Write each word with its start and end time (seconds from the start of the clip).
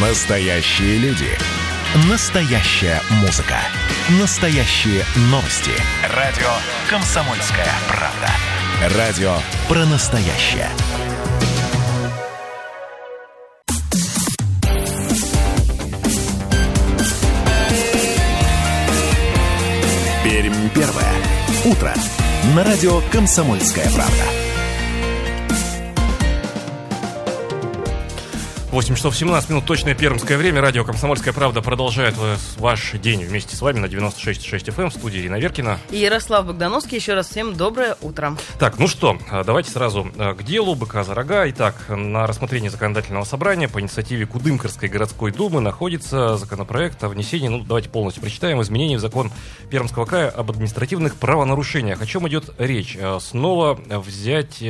Настоящие 0.00 0.96
люди. 0.96 1.28
Настоящая 2.08 3.02
музыка. 3.20 3.58
Настоящие 4.18 5.04
новости. 5.26 5.72
Радио 6.16 6.48
«Комсомольская 6.88 7.68
правда». 7.86 8.96
Радио 8.96 9.34
про 9.68 9.84
настоящее. 9.84 10.70
Пермь 20.24 20.70
первое. 20.74 21.12
Утро. 21.66 21.94
На 22.54 22.64
радио 22.64 23.02
«Комсомольская 23.12 23.84
правда». 23.90 24.49
8 28.70 28.94
часов 28.94 29.16
17 29.16 29.50
минут, 29.50 29.64
точное 29.64 29.96
пермское 29.96 30.38
время. 30.38 30.60
Радио 30.60 30.84
«Комсомольская 30.84 31.34
правда» 31.34 31.60
продолжает 31.60 32.14
ваш 32.56 32.92
день 32.92 33.24
вместе 33.24 33.56
с 33.56 33.62
вами 33.62 33.80
на 33.80 33.86
96.6 33.86 34.66
FM 34.66 34.82
эм 34.82 34.90
в 34.90 34.94
студии 34.94 35.18
Ирина 35.18 35.40
Веркина. 35.40 35.80
И 35.90 35.96
Ярослав 35.96 36.46
Богдановский. 36.46 36.98
Еще 36.98 37.14
раз 37.14 37.30
всем 37.30 37.56
доброе 37.56 37.96
утро. 38.00 38.36
Так, 38.60 38.78
ну 38.78 38.86
что, 38.86 39.18
а, 39.28 39.42
давайте 39.42 39.72
сразу 39.72 40.08
а, 40.16 40.34
к 40.34 40.44
делу 40.44 40.76
«Быка 40.76 41.02
за 41.02 41.14
рога». 41.14 41.50
Итак, 41.50 41.74
на 41.88 42.28
рассмотрении 42.28 42.68
законодательного 42.68 43.24
собрания 43.24 43.66
по 43.66 43.80
инициативе 43.80 44.24
Кудымкарской 44.24 44.88
городской 44.88 45.32
думы 45.32 45.60
находится 45.60 46.36
законопроект 46.36 47.02
о 47.02 47.08
внесении, 47.08 47.48
ну 47.48 47.64
давайте 47.64 47.88
полностью 47.88 48.22
прочитаем, 48.22 48.62
изменений 48.62 48.98
в 48.98 49.00
закон 49.00 49.32
Пермского 49.68 50.04
края 50.04 50.28
об 50.28 50.48
административных 50.48 51.16
правонарушениях. 51.16 52.00
О 52.00 52.06
чем 52.06 52.28
идет 52.28 52.54
речь? 52.56 52.96
А, 53.00 53.18
снова 53.18 53.80
взять 53.88 54.62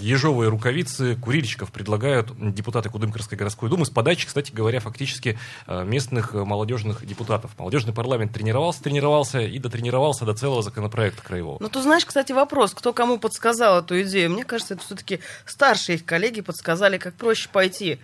ежовые 0.00 0.48
рукавицы 0.50 1.16
курильщиков 1.16 1.72
предлагают 1.72 2.32
депутаты 2.54 2.90
Кудымкарской 2.90 3.38
городской 3.38 3.68
думы 3.68 3.86
с 3.86 3.90
подачи, 3.90 4.26
кстати 4.26 4.52
говоря, 4.52 4.80
фактически 4.80 5.38
э, 5.66 5.84
местных 5.84 6.34
э, 6.34 6.44
молодежных 6.44 7.06
депутатов. 7.06 7.52
Молодежный 7.58 7.92
парламент 7.92 8.32
тренировался, 8.32 8.82
тренировался 8.82 9.40
и 9.40 9.58
дотренировался 9.58 10.24
до 10.24 10.34
целого 10.34 10.62
законопроекта 10.62 11.22
краевого. 11.22 11.58
Ну, 11.60 11.68
ты 11.68 11.82
знаешь, 11.82 12.04
кстати, 12.04 12.32
вопрос, 12.32 12.72
кто 12.74 12.92
кому 12.92 13.18
подсказал 13.18 13.80
эту 13.80 14.00
идею. 14.02 14.30
Мне 14.30 14.44
кажется, 14.44 14.74
это 14.74 14.82
все-таки 14.84 15.20
старшие 15.44 15.96
их 15.96 16.04
коллеги 16.04 16.40
подсказали, 16.40 16.98
как 16.98 17.14
проще 17.14 17.48
пойти. 17.50 17.98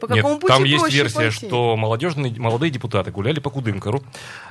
По 0.00 0.06
какому 0.06 0.34
Нет, 0.34 0.40
пути 0.40 0.52
там 0.52 0.64
есть 0.64 0.92
версия, 0.92 1.16
пойти? 1.16 1.46
что 1.46 1.76
молодежные, 1.76 2.34
молодые 2.38 2.70
депутаты 2.70 3.10
гуляли 3.10 3.40
по 3.40 3.50
Кудымкару. 3.50 4.02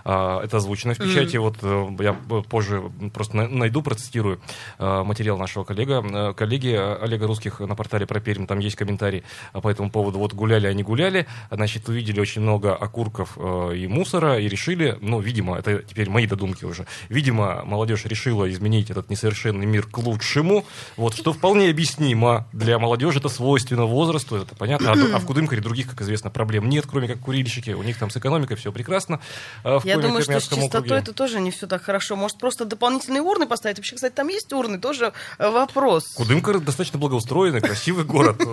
А, 0.06 0.42
это 0.44 0.58
озвучено 0.58 0.94
в 0.94 0.98
печати. 0.98 1.38
Mm. 1.38 1.40
Вот 1.40 1.58
э, 1.62 2.04
я 2.04 2.14
позже 2.44 2.84
просто 3.14 3.36
найду, 3.36 3.82
процитирую 3.82 4.40
а, 4.78 5.04
материал 5.04 5.38
нашего 5.38 5.64
коллега, 5.64 6.04
э, 6.04 6.34
коллеги 6.34 6.70
Олега 6.70 7.28
Русских 7.28 7.60
на 7.60 7.76
портале 7.76 8.06
про 8.06 8.20
Пермь. 8.20 8.46
Там 8.46 8.60
есть 8.60 8.76
комментарий 8.76 9.24
по 9.54 9.68
этому 9.68 9.90
поводу. 9.90 10.20
Вот 10.20 10.34
гуляли 10.34 10.68
они 10.68 10.84
гуляли, 10.84 11.26
значит, 11.50 11.90
увидели 11.90 12.20
очень 12.20 12.42
много 12.42 12.76
окурков 12.76 13.38
э, 13.38 13.76
и 13.76 13.88
мусора 13.88 14.40
и 14.40 14.48
решили, 14.48 14.98
ну, 15.02 15.20
видимо, 15.20 15.58
это 15.58 15.82
теперь 15.82 16.10
мои 16.10 16.28
додумки 16.28 16.66
уже, 16.66 16.86
видимо, 17.10 17.64
молодежь 17.66 18.06
решила 18.06 18.50
изменить 18.52 18.90
этот 18.90 19.10
несовершенный 19.10 19.66
мир 19.66 19.88
к 19.88 19.98
лучшему, 19.98 20.66
вот, 20.98 21.16
что 21.16 21.34
вполне 21.34 21.70
объяснимо 21.70 22.48
для 22.54 22.78
молодежи, 22.80 23.20
это 23.20 23.30
свойственно 23.30 23.86
возрасту, 23.86 24.36
это 24.38 24.56
понятно, 24.56 24.92
а, 24.92 25.16
а 25.16 25.20
в 25.20 25.26
Кудымкаре 25.26 25.39
дымкаре 25.40 25.62
других, 25.62 25.90
как 25.90 26.02
известно, 26.02 26.30
проблем 26.30 26.68
нет, 26.70 26.86
кроме 26.88 27.08
как 27.08 27.20
курильщики. 27.20 27.72
У 27.72 27.84
них 27.84 27.98
там 27.98 28.10
с 28.10 28.18
экономикой 28.18 28.56
все 28.56 28.72
прекрасно. 28.72 29.20
А 29.64 29.80
Я 29.84 29.98
думаю, 29.98 30.22
что 30.22 30.40
с 30.40 30.44
чистотой 30.48 30.68
округе. 30.68 30.96
это 30.96 31.14
тоже 31.14 31.40
не 31.40 31.52
все 31.52 31.68
так 31.68 31.82
хорошо. 31.82 32.16
Может, 32.16 32.38
просто 32.38 32.66
дополнительные 32.66 33.22
урны 33.22 33.48
поставить? 33.48 33.78
Вообще, 33.78 33.96
кстати, 33.96 34.14
там 34.14 34.28
есть 34.28 34.52
урны, 34.52 34.80
тоже 34.80 35.14
э, 35.38 35.50
вопрос. 35.50 36.10
Кудымкар 36.16 36.60
достаточно 36.60 37.00
благоустроенный, 37.00 37.62
красивый 37.62 38.06
город. 38.06 38.42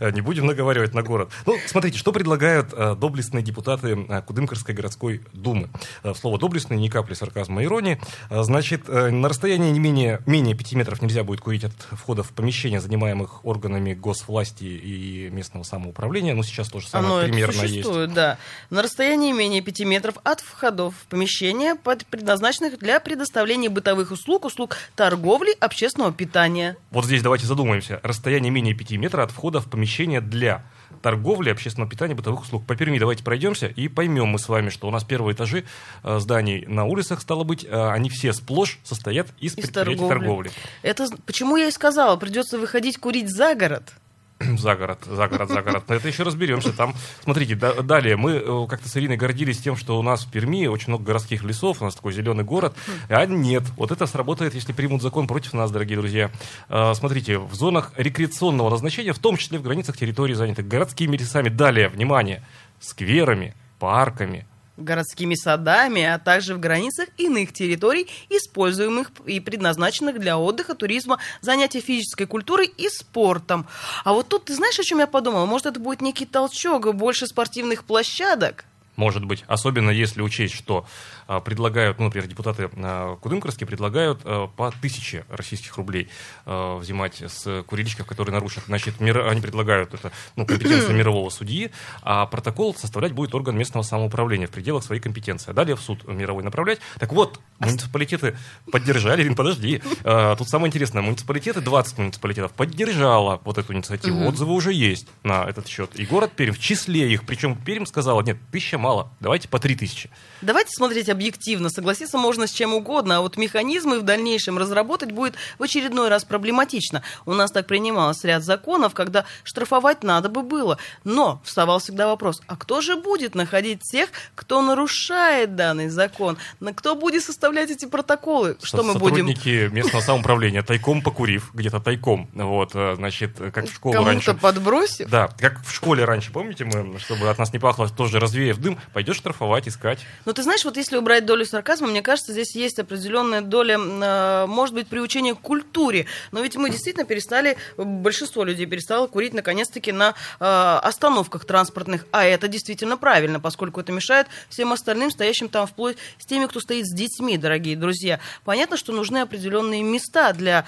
Э, 0.00 0.10
не 0.10 0.20
будем 0.20 0.46
наговаривать 0.46 0.94
на 0.94 1.02
город. 1.02 1.30
Ну, 1.46 1.56
смотрите, 1.66 1.98
что 1.98 2.12
предлагают 2.12 2.72
э, 2.72 2.94
доблестные 2.94 3.42
депутаты 3.42 3.96
Кудымкарской 4.26 4.74
городской 4.74 5.22
думы. 5.32 5.68
Слово 6.14 6.38
доблестные, 6.38 6.78
ни 6.78 6.88
капли 6.88 7.14
сарказма 7.14 7.62
и 7.62 7.64
иронии. 7.64 8.00
Значит, 8.30 8.88
на 8.88 9.28
расстоянии 9.28 9.70
не 9.70 9.80
менее, 9.80 10.20
менее 10.26 10.54
5 10.54 10.72
метров 10.74 11.02
нельзя 11.02 11.24
будет 11.24 11.40
курить 11.40 11.64
от 11.64 11.72
входа 11.92 12.22
в 12.22 12.32
помещения, 12.32 12.80
занимаемых 12.80 13.44
органами 13.44 13.94
госвласти 13.94 14.64
и 14.64 15.30
местного 15.30 15.62
самоуправления 15.64 16.17
управления, 16.18 16.34
ну 16.34 16.42
сейчас 16.42 16.68
тоже 16.68 16.88
самое 16.88 17.14
Оно 17.14 17.22
примерно 17.28 17.52
существует, 17.52 18.08
есть. 18.08 18.14
да. 18.14 18.38
На 18.70 18.82
расстоянии 18.82 19.32
менее 19.32 19.62
5 19.62 19.80
метров 19.80 20.16
от 20.24 20.40
входов 20.40 20.94
в 20.94 21.06
помещения, 21.06 21.76
предназначенных 22.10 22.78
для 22.78 23.00
предоставления 23.00 23.68
бытовых 23.68 24.10
услуг, 24.10 24.44
услуг 24.44 24.76
торговли, 24.96 25.56
общественного 25.60 26.12
питания. 26.12 26.76
Вот 26.90 27.04
здесь 27.04 27.22
давайте 27.22 27.46
задумаемся. 27.46 28.00
Расстояние 28.02 28.50
менее 28.50 28.74
5 28.74 28.92
метров 28.92 29.24
от 29.24 29.30
входа 29.30 29.60
в 29.60 29.66
помещение 29.66 30.20
для 30.20 30.64
торговли, 31.02 31.50
общественного 31.50 31.88
питания, 31.88 32.14
бытовых 32.14 32.42
услуг. 32.42 32.66
По 32.66 32.74
Перми 32.74 32.98
давайте 32.98 33.22
пройдемся 33.22 33.68
и 33.68 33.86
поймем 33.88 34.28
мы 34.28 34.38
с 34.38 34.48
вами, 34.48 34.70
что 34.70 34.88
у 34.88 34.90
нас 34.90 35.04
первые 35.04 35.34
этажи 35.34 35.64
э, 36.02 36.18
зданий 36.18 36.66
на 36.66 36.84
улицах, 36.84 37.20
стало 37.20 37.44
быть, 37.44 37.64
э, 37.64 37.90
они 37.90 38.10
все 38.10 38.32
сплошь 38.32 38.80
состоят 38.82 39.28
из, 39.38 39.56
из 39.56 39.68
торговли. 39.70 40.08
торговли. 40.08 40.50
Это 40.82 41.06
почему 41.24 41.56
я 41.56 41.68
и 41.68 41.70
сказала, 41.70 42.16
придется 42.16 42.58
выходить 42.58 42.98
курить 42.98 43.28
за 43.28 43.54
город. 43.54 43.92
За 44.58 44.76
город, 44.76 45.00
за 45.04 45.28
город, 45.28 45.50
за 45.50 45.62
город. 45.62 45.84
Но 45.88 45.94
это 45.96 46.06
еще 46.06 46.22
разберемся. 46.22 46.72
Там, 46.72 46.94
смотрите, 47.22 47.56
да, 47.56 47.82
далее 47.82 48.16
мы 48.16 48.32
э, 48.32 48.66
как-то 48.68 48.88
с 48.88 48.96
Ириной 48.96 49.16
гордились 49.16 49.58
тем, 49.58 49.76
что 49.76 49.98
у 49.98 50.02
нас 50.02 50.24
в 50.24 50.30
Перми 50.30 50.66
очень 50.66 50.88
много 50.88 51.04
городских 51.04 51.42
лесов, 51.42 51.82
у 51.82 51.84
нас 51.84 51.96
такой 51.96 52.12
зеленый 52.12 52.44
город. 52.44 52.74
А 53.08 53.26
нет, 53.26 53.64
вот 53.76 53.90
это 53.90 54.06
сработает, 54.06 54.54
если 54.54 54.72
примут 54.72 55.02
закон 55.02 55.26
против 55.26 55.54
нас, 55.54 55.72
дорогие 55.72 55.98
друзья. 55.98 56.30
А, 56.68 56.94
смотрите, 56.94 57.38
в 57.38 57.52
зонах 57.54 57.92
рекреационного 57.96 58.70
назначения, 58.70 59.12
в 59.12 59.18
том 59.18 59.36
числе 59.36 59.58
в 59.58 59.62
границах 59.62 59.96
территорий, 59.96 60.34
занятых 60.34 60.68
городскими 60.68 61.16
лесами, 61.16 61.48
далее, 61.48 61.88
внимание, 61.88 62.42
скверами, 62.78 63.54
парками, 63.80 64.46
городскими 64.78 65.34
садами, 65.34 66.02
а 66.02 66.18
также 66.18 66.54
в 66.54 66.60
границах 66.60 67.08
иных 67.16 67.52
территорий, 67.52 68.08
используемых 68.30 69.10
и 69.26 69.40
предназначенных 69.40 70.18
для 70.18 70.38
отдыха, 70.38 70.74
туризма, 70.74 71.18
занятия 71.40 71.80
физической 71.80 72.26
культурой 72.26 72.72
и 72.76 72.88
спортом. 72.88 73.66
А 74.04 74.12
вот 74.12 74.28
тут 74.28 74.46
ты 74.46 74.54
знаешь, 74.54 74.78
о 74.78 74.84
чем 74.84 74.98
я 75.00 75.06
подумала? 75.06 75.46
Может, 75.46 75.66
это 75.66 75.80
будет 75.80 76.00
некий 76.00 76.26
толчок, 76.26 76.94
больше 76.94 77.26
спортивных 77.26 77.84
площадок? 77.84 78.64
Может 78.98 79.24
быть, 79.24 79.44
особенно 79.46 79.90
если 79.90 80.22
учесть, 80.22 80.54
что 80.54 80.84
а, 81.28 81.38
предлагают, 81.38 82.00
ну, 82.00 82.06
например, 82.06 82.26
депутаты 82.26 82.68
а, 82.74 83.14
Кудымкарские 83.16 83.68
предлагают 83.68 84.22
а, 84.24 84.48
по 84.48 84.72
тысяче 84.72 85.24
российских 85.28 85.76
рублей 85.76 86.08
взимать 86.44 87.22
с 87.22 87.62
курильщиков, 87.64 88.06
которые 88.06 88.32
нарушат. 88.32 88.64
Значит, 88.66 89.00
мир, 89.00 89.28
они 89.28 89.40
предлагают 89.40 89.94
это 89.94 90.10
ну, 90.34 90.44
компетенция 90.46 90.92
мирового 90.94 91.30
судьи, 91.30 91.70
а 92.02 92.26
протокол 92.26 92.74
составлять 92.74 93.12
будет 93.12 93.34
орган 93.36 93.56
местного 93.56 93.84
самоуправления 93.84 94.48
в 94.48 94.50
пределах 94.50 94.82
своей 94.82 95.00
компетенции. 95.00 95.50
А 95.50 95.54
далее 95.54 95.76
в 95.76 95.80
суд 95.80 96.08
мировой 96.08 96.42
направлять. 96.42 96.80
Так 96.98 97.12
вот, 97.12 97.40
муниципалитеты 97.60 98.36
поддержали, 98.72 99.28
подожди. 99.34 99.80
Тут 100.02 100.48
самое 100.48 100.68
интересное, 100.68 101.02
муниципалитеты, 101.02 101.60
20 101.60 101.98
муниципалитетов 101.98 102.52
поддержала 102.52 103.40
вот 103.44 103.58
эту 103.58 103.74
инициативу. 103.74 104.26
Отзывы 104.26 104.54
уже 104.54 104.72
есть 104.72 105.06
на 105.22 105.44
этот 105.44 105.68
счет. 105.68 105.90
И 105.94 106.04
город 106.04 106.32
Пермь 106.34 106.52
в 106.52 106.58
числе 106.58 107.12
их, 107.12 107.24
причем 107.24 107.54
Пермь 107.54 107.84
сказала, 107.84 108.22
нет, 108.22 108.38
тысяча 108.50 108.78
мало, 108.88 109.10
давайте 109.20 109.48
по 109.48 109.58
три 109.58 109.74
тысячи. 109.74 110.08
Давайте 110.40 110.70
смотреть 110.70 111.10
объективно. 111.10 111.68
Согласиться 111.68 112.16
можно 112.16 112.46
с 112.46 112.50
чем 112.50 112.72
угодно, 112.72 113.18
а 113.18 113.20
вот 113.20 113.36
механизмы 113.36 113.98
в 113.98 114.02
дальнейшем 114.02 114.56
разработать 114.56 115.12
будет 115.12 115.34
в 115.58 115.62
очередной 115.62 116.08
раз 116.08 116.24
проблематично. 116.24 117.02
У 117.26 117.34
нас 117.34 117.50
так 117.50 117.66
принималось 117.66 118.24
ряд 118.24 118.42
законов, 118.42 118.94
когда 118.94 119.26
штрафовать 119.44 120.02
надо 120.02 120.30
бы 120.30 120.42
было. 120.42 120.78
Но 121.04 121.42
вставал 121.44 121.80
всегда 121.80 122.06
вопрос, 122.06 122.40
а 122.46 122.56
кто 122.56 122.80
же 122.80 122.96
будет 122.96 123.34
находить 123.34 123.82
тех, 123.82 124.08
кто 124.34 124.62
нарушает 124.62 125.54
данный 125.54 125.88
закон? 125.88 126.38
Кто 126.76 126.94
будет 126.94 127.22
составлять 127.22 127.70
эти 127.70 127.84
протоколы? 127.84 128.56
Что 128.62 128.82
мы 128.82 128.94
будем... 128.94 129.26
Сотрудники 129.26 129.68
местного 129.68 130.00
самоуправления, 130.00 130.62
тайком 130.62 131.02
покурив, 131.02 131.50
где-то 131.52 131.80
тайком, 131.80 132.30
вот, 132.32 132.70
э, 132.74 132.94
значит, 132.96 133.36
как 133.52 133.66
в 133.66 133.74
школу 133.74 133.92
Кому-то 133.92 134.12
раньше... 134.12 134.34
подбросив? 134.34 135.10
Да, 135.10 135.28
как 135.38 135.62
в 135.62 135.74
школе 135.74 136.04
раньше, 136.04 136.32
помните 136.32 136.64
мы, 136.64 136.98
чтобы 136.98 137.28
от 137.28 137.38
нас 137.38 137.52
не 137.52 137.58
пахло, 137.58 137.88
тоже 137.88 138.18
развеяв 138.18 138.56
дым, 138.58 138.77
пойдешь 138.92 139.16
штрафовать, 139.16 139.68
искать. 139.68 140.00
Но 140.24 140.32
ты 140.32 140.42
знаешь, 140.42 140.64
вот 140.64 140.76
если 140.76 140.96
убрать 140.96 141.26
долю 141.26 141.44
сарказма, 141.44 141.88
мне 141.88 142.02
кажется, 142.02 142.32
здесь 142.32 142.54
есть 142.54 142.78
определенная 142.78 143.40
доля, 143.40 143.78
э, 143.78 144.46
может 144.46 144.74
быть, 144.74 144.88
приучения 144.88 145.34
к 145.34 145.40
культуре. 145.40 146.06
Но 146.32 146.40
ведь 146.40 146.56
мы 146.56 146.70
действительно 146.70 147.04
перестали, 147.04 147.56
большинство 147.76 148.44
людей 148.44 148.66
перестало 148.66 149.06
курить 149.06 149.34
наконец-таки 149.34 149.92
на 149.92 150.14
э, 150.40 150.44
остановках 150.44 151.44
транспортных. 151.44 152.06
А 152.12 152.24
это 152.24 152.48
действительно 152.48 152.96
правильно, 152.96 153.40
поскольку 153.40 153.80
это 153.80 153.92
мешает 153.92 154.26
всем 154.48 154.72
остальным, 154.72 155.10
стоящим 155.10 155.48
там 155.48 155.66
вплоть 155.66 155.96
с 156.18 156.26
теми, 156.26 156.46
кто 156.46 156.60
стоит 156.60 156.86
с 156.86 156.94
детьми, 156.94 157.38
дорогие 157.38 157.76
друзья. 157.76 158.20
Понятно, 158.44 158.76
что 158.76 158.92
нужны 158.92 159.18
определенные 159.18 159.82
места 159.82 160.32
для, 160.32 160.66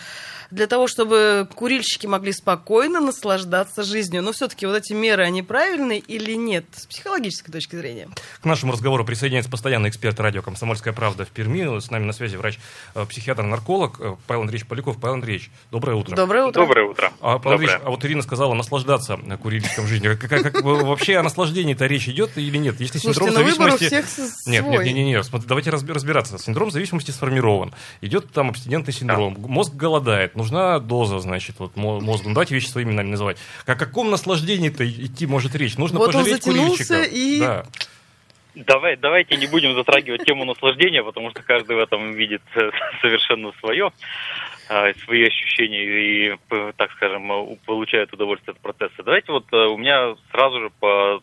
для 0.51 0.67
того, 0.67 0.87
чтобы 0.87 1.49
курильщики 1.55 2.07
могли 2.07 2.33
спокойно 2.33 3.01
наслаждаться 3.01 3.83
жизнью. 3.83 4.23
Но 4.23 4.33
все-таки 4.33 4.67
вот 4.67 4.77
эти 4.77 4.93
меры, 4.93 5.25
они 5.25 5.43
правильные 5.43 5.99
или 5.99 6.35
нет, 6.35 6.65
с 6.77 6.87
психологической 6.87 7.53
точки 7.53 7.77
зрения? 7.77 8.00
Наслаждение. 8.01 8.09
К 8.41 8.45
нашему 8.45 8.73
разговору 8.73 9.05
присоединяется 9.05 9.51
постоянный 9.51 9.89
эксперт 9.89 10.19
радио 10.21 10.43
«Комсомольская 10.43 10.93
правда» 10.93 11.25
в 11.25 11.29
Перми. 11.29 11.81
С 11.81 11.91
нами 11.91 12.05
на 12.05 12.13
связи 12.13 12.37
врач-психиатр-нарколог 12.37 14.01
э, 14.01 14.17
Павел 14.27 14.43
Андреевич 14.43 14.67
Поляков. 14.67 14.99
Павел 14.99 15.15
Андреевич, 15.15 15.51
доброе 15.71 15.95
утро. 15.95 16.17
Доброе 16.17 16.45
утро. 16.45 16.61
Доброе 16.61 16.87
утро. 16.87 17.13
А, 17.21 17.39
Павел 17.39 17.59
Андреевич, 17.59 17.81
а 17.85 17.91
вот 17.91 18.05
Ирина 18.05 18.23
сказала 18.23 18.55
наслаждаться 18.55 19.19
курильщиком 19.43 19.87
жизни. 19.87 20.09
Как, 20.09 20.31
как, 20.31 20.53
как, 20.53 20.63
вообще 20.63 21.19
о 21.19 21.23
наслаждении-то 21.23 21.87
речь 21.87 22.09
идет 22.09 22.37
или 22.37 22.57
нет? 22.57 22.81
Если 22.81 22.99
синдром 22.99 23.31
Слушайте, 23.31 23.55
зависимости... 23.55 23.87
всех 23.87 24.47
нет, 24.47 24.65
нет, 24.65 24.85
нет, 24.85 24.95
нет, 24.95 25.07
нет. 25.07 25.25
Смотри, 25.25 25.49
давайте 25.49 25.71
разбираться. 25.71 26.39
Синдром 26.39 26.71
зависимости 26.71 27.11
сформирован. 27.11 27.75
Идет 28.01 28.33
там 28.33 28.51
абстинентный 28.51 28.93
синдром. 28.93 29.35
Да. 29.39 29.49
Мозг 29.49 29.75
голодает. 29.75 30.37
Нужна 30.37 30.79
доза, 30.79 31.19
значит, 31.21 31.57
вот 31.59 31.77
мозгу. 31.77 32.29
Ну, 32.29 32.35
давайте 32.35 32.55
вещи 32.55 32.69
своими 32.69 32.91
именами 32.91 33.11
называть. 33.11 33.39
О 33.67 33.75
каком 33.75 34.11
наслаждении-то 34.11 34.89
идти 34.89 35.27
может 35.27 35.55
речь? 35.55 35.77
Нужно 35.77 35.99
вот 35.99 36.13
пожалеть 36.13 36.43
курильщика. 36.43 37.03
И... 37.03 37.41
Да. 37.41 37.65
Давай, 38.55 38.97
давайте 38.97 39.37
не 39.37 39.47
будем 39.47 39.75
затрагивать 39.75 40.25
тему 40.25 40.45
наслаждения, 40.45 41.03
потому 41.03 41.31
что 41.31 41.43
каждый 41.43 41.77
в 41.77 41.79
этом 41.79 42.13
видит 42.13 42.43
э, 42.57 42.71
совершенно 43.01 43.53
свое, 43.61 43.93
а, 44.69 44.93
свои 45.05 45.27
ощущения 45.27 46.33
и, 46.33 46.37
так 46.77 46.91
скажем, 46.93 47.57
получает 47.65 48.13
удовольствие 48.13 48.53
от 48.53 48.61
процесса. 48.61 49.03
Давайте 49.05 49.31
вот 49.31 49.45
э, 49.53 49.57
у 49.57 49.77
меня 49.77 50.17
сразу 50.33 50.61
же 50.61 50.71
по 50.81 51.23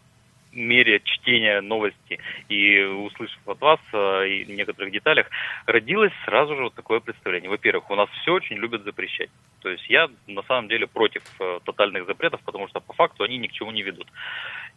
мере 0.58 1.00
чтения 1.04 1.62
новости 1.62 2.20
и 2.50 2.84
услышав 2.84 3.40
от 3.48 3.62
вас 3.62 3.80
э, 3.94 4.28
и 4.28 4.46
некоторых 4.52 4.92
деталях, 4.92 5.28
родилось 5.66 6.14
сразу 6.26 6.56
же 6.56 6.64
вот 6.64 6.74
такое 6.74 7.00
представление. 7.00 7.50
Во-первых, 7.50 7.90
у 7.90 7.96
нас 7.96 8.10
все 8.22 8.34
очень 8.34 8.58
любят 8.58 8.84
запрещать. 8.84 9.30
То 9.62 9.70
есть 9.70 9.90
я 9.90 10.10
на 10.28 10.44
самом 10.44 10.68
деле 10.68 10.88
против 10.88 11.24
тотальных 11.64 12.06
запретов, 12.06 12.42
потому 12.46 12.68
что 12.68 12.80
по 12.80 12.94
факту 12.94 13.24
они 13.24 13.38
ни 13.38 13.48
к 13.48 13.52
чему 13.52 13.72
не 13.72 13.84
ведут. 13.84 14.08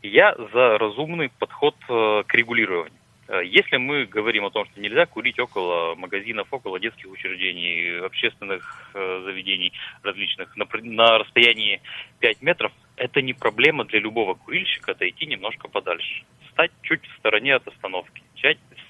Я 0.02 0.34
за 0.52 0.78
разумный 0.78 1.30
подход 1.38 1.76
э, 1.88 2.22
к 2.26 2.34
регулированию. 2.34 2.98
Э, 3.30 3.42
если 3.44 3.76
мы 3.76 4.06
говорим 4.06 4.44
о 4.44 4.50
том, 4.50 4.66
что 4.66 4.80
нельзя 4.80 5.06
курить 5.06 5.38
около 5.38 5.94
магазинов, 5.94 6.48
около 6.50 6.80
детских 6.80 7.08
учреждений, 7.08 8.04
общественных 8.04 8.90
э, 8.94 9.22
заведений 9.24 9.72
различных 10.02 10.56
на, 10.56 10.66
на 10.82 11.18
расстоянии 11.18 11.80
5 12.18 12.42
метров, 12.42 12.72
это 12.96 13.22
не 13.22 13.32
проблема 13.32 13.84
для 13.84 14.00
любого 14.00 14.34
курильщика 14.34 14.92
отойти 14.92 15.26
немножко 15.26 15.68
подальше. 15.68 16.24
Стать 16.50 16.72
чуть 16.82 17.06
в 17.06 17.18
стороне 17.18 17.54
от 17.54 17.68
остановки, 17.68 18.22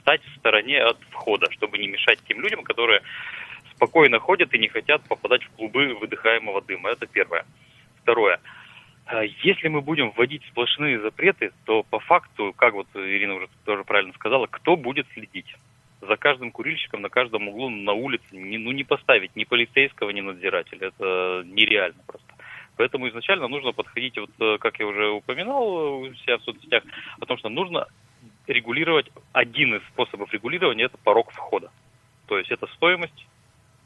стать 0.01 0.23
в 0.25 0.39
стороне 0.39 0.83
от 0.83 0.99
входа, 1.11 1.51
чтобы 1.51 1.77
не 1.77 1.89
мешать 1.89 2.19
тем 2.27 2.41
людям, 2.41 2.63
которые 2.63 3.03
спокойно 3.75 4.19
ходят 4.19 4.55
и 4.55 4.59
не 4.59 4.69
хотят 4.69 5.03
попадать 5.07 5.43
в 5.43 5.51
клубы 5.51 5.95
выдыхаемого 5.95 6.63
дыма. 6.63 6.91
Это 6.91 7.07
первое. 7.07 7.45
Второе. 8.03 8.41
А 9.13 9.25
если 9.25 9.67
мы 9.67 9.81
будем 9.81 10.13
вводить 10.13 10.45
сплошные 10.47 11.01
запреты, 11.01 11.51
то 11.65 11.83
по 11.83 11.99
факту, 11.99 12.55
как 12.57 12.75
вот 12.75 12.87
Ирина 12.95 13.35
уже 13.35 13.49
тоже 13.65 13.83
правильно 13.83 14.13
сказала, 14.13 14.47
кто 14.47 14.77
будет 14.77 15.07
следить? 15.15 15.53
За 16.01 16.17
каждым 16.17 16.53
курильщиком 16.53 17.03
на 17.03 17.09
каждом 17.09 17.49
углу 17.49 17.71
на 17.71 17.93
улице 17.93 18.25
ну, 18.31 18.71
не 18.71 18.85
поставить 18.85 19.35
ни 19.35 19.43
полицейского, 19.43 20.11
ни 20.11 20.21
надзирателя. 20.21 20.89
Это 20.89 21.43
нереально 21.45 22.01
просто. 22.07 22.33
Поэтому 22.77 23.09
изначально 23.09 23.49
нужно 23.49 23.73
подходить, 23.73 24.17
вот 24.17 24.31
э, 24.39 24.59
как 24.59 24.79
я 24.79 24.87
уже 24.87 25.09
упоминал 25.09 26.01
у 26.03 26.15
себя 26.15 26.39
в 26.39 26.43
соцсетях, 26.45 26.85
о 27.19 27.27
том, 27.27 27.37
что 27.37 27.49
нужно 27.49 27.89
регулировать, 28.47 29.11
один 29.33 29.75
из 29.75 29.83
способов 29.89 30.33
регулирования– 30.33 30.85
это 30.85 30.97
порог 30.99 31.33
входа. 31.33 31.71
То 32.29 32.39
есть 32.39 32.51
это 32.53 32.69
стоимость 32.77 33.27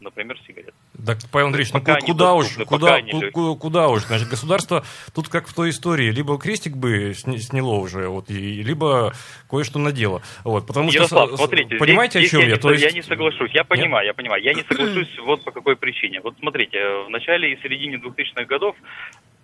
например, 0.04 0.38
сигарет. 0.46 0.74
Так, 1.04 1.18
Павел 1.32 1.48
Андреевич, 1.48 1.72
ну 1.72 1.80
куда, 1.80 1.98
куда 2.00 2.34
уж, 2.34 2.54
куда, 2.66 3.02
куда, 3.32 3.54
куда 3.58 3.88
уж, 3.88 4.02
значит, 4.04 4.28
государство 4.28 4.84
тут 5.14 5.28
как 5.28 5.48
в 5.48 5.54
той 5.54 5.70
истории, 5.70 6.10
либо 6.10 6.38
крестик 6.38 6.76
бы 6.76 7.14
сняло 7.14 7.74
уже, 7.74 8.08
вот, 8.08 8.30
и, 8.30 8.62
либо 8.62 9.12
кое-что 9.50 9.78
надело, 9.78 10.22
вот, 10.44 10.66
потому 10.66 10.90
Ярослав, 10.90 11.28
что, 11.28 11.36
смотрите, 11.38 11.76
понимаете, 11.76 12.20
здесь, 12.20 12.34
о 12.34 12.36
чем 12.36 12.40
я? 12.42 12.54
я? 12.54 12.56
То 12.56 12.70
есть... 12.70 12.84
Я 12.84 12.92
не 12.92 13.02
соглашусь, 13.02 13.50
я 13.52 13.64
понимаю, 13.64 14.06
Нет? 14.06 14.12
я 14.12 14.14
понимаю, 14.14 14.42
я 14.42 14.54
не 14.54 14.62
соглашусь 14.62 15.18
вот 15.18 15.42
по 15.42 15.50
какой 15.50 15.76
причине. 15.76 16.20
Вот 16.20 16.36
смотрите, 16.38 16.78
в 17.06 17.10
начале 17.10 17.52
и 17.52 17.62
середине 17.62 17.96
2000-х 17.96 18.44
годов 18.44 18.76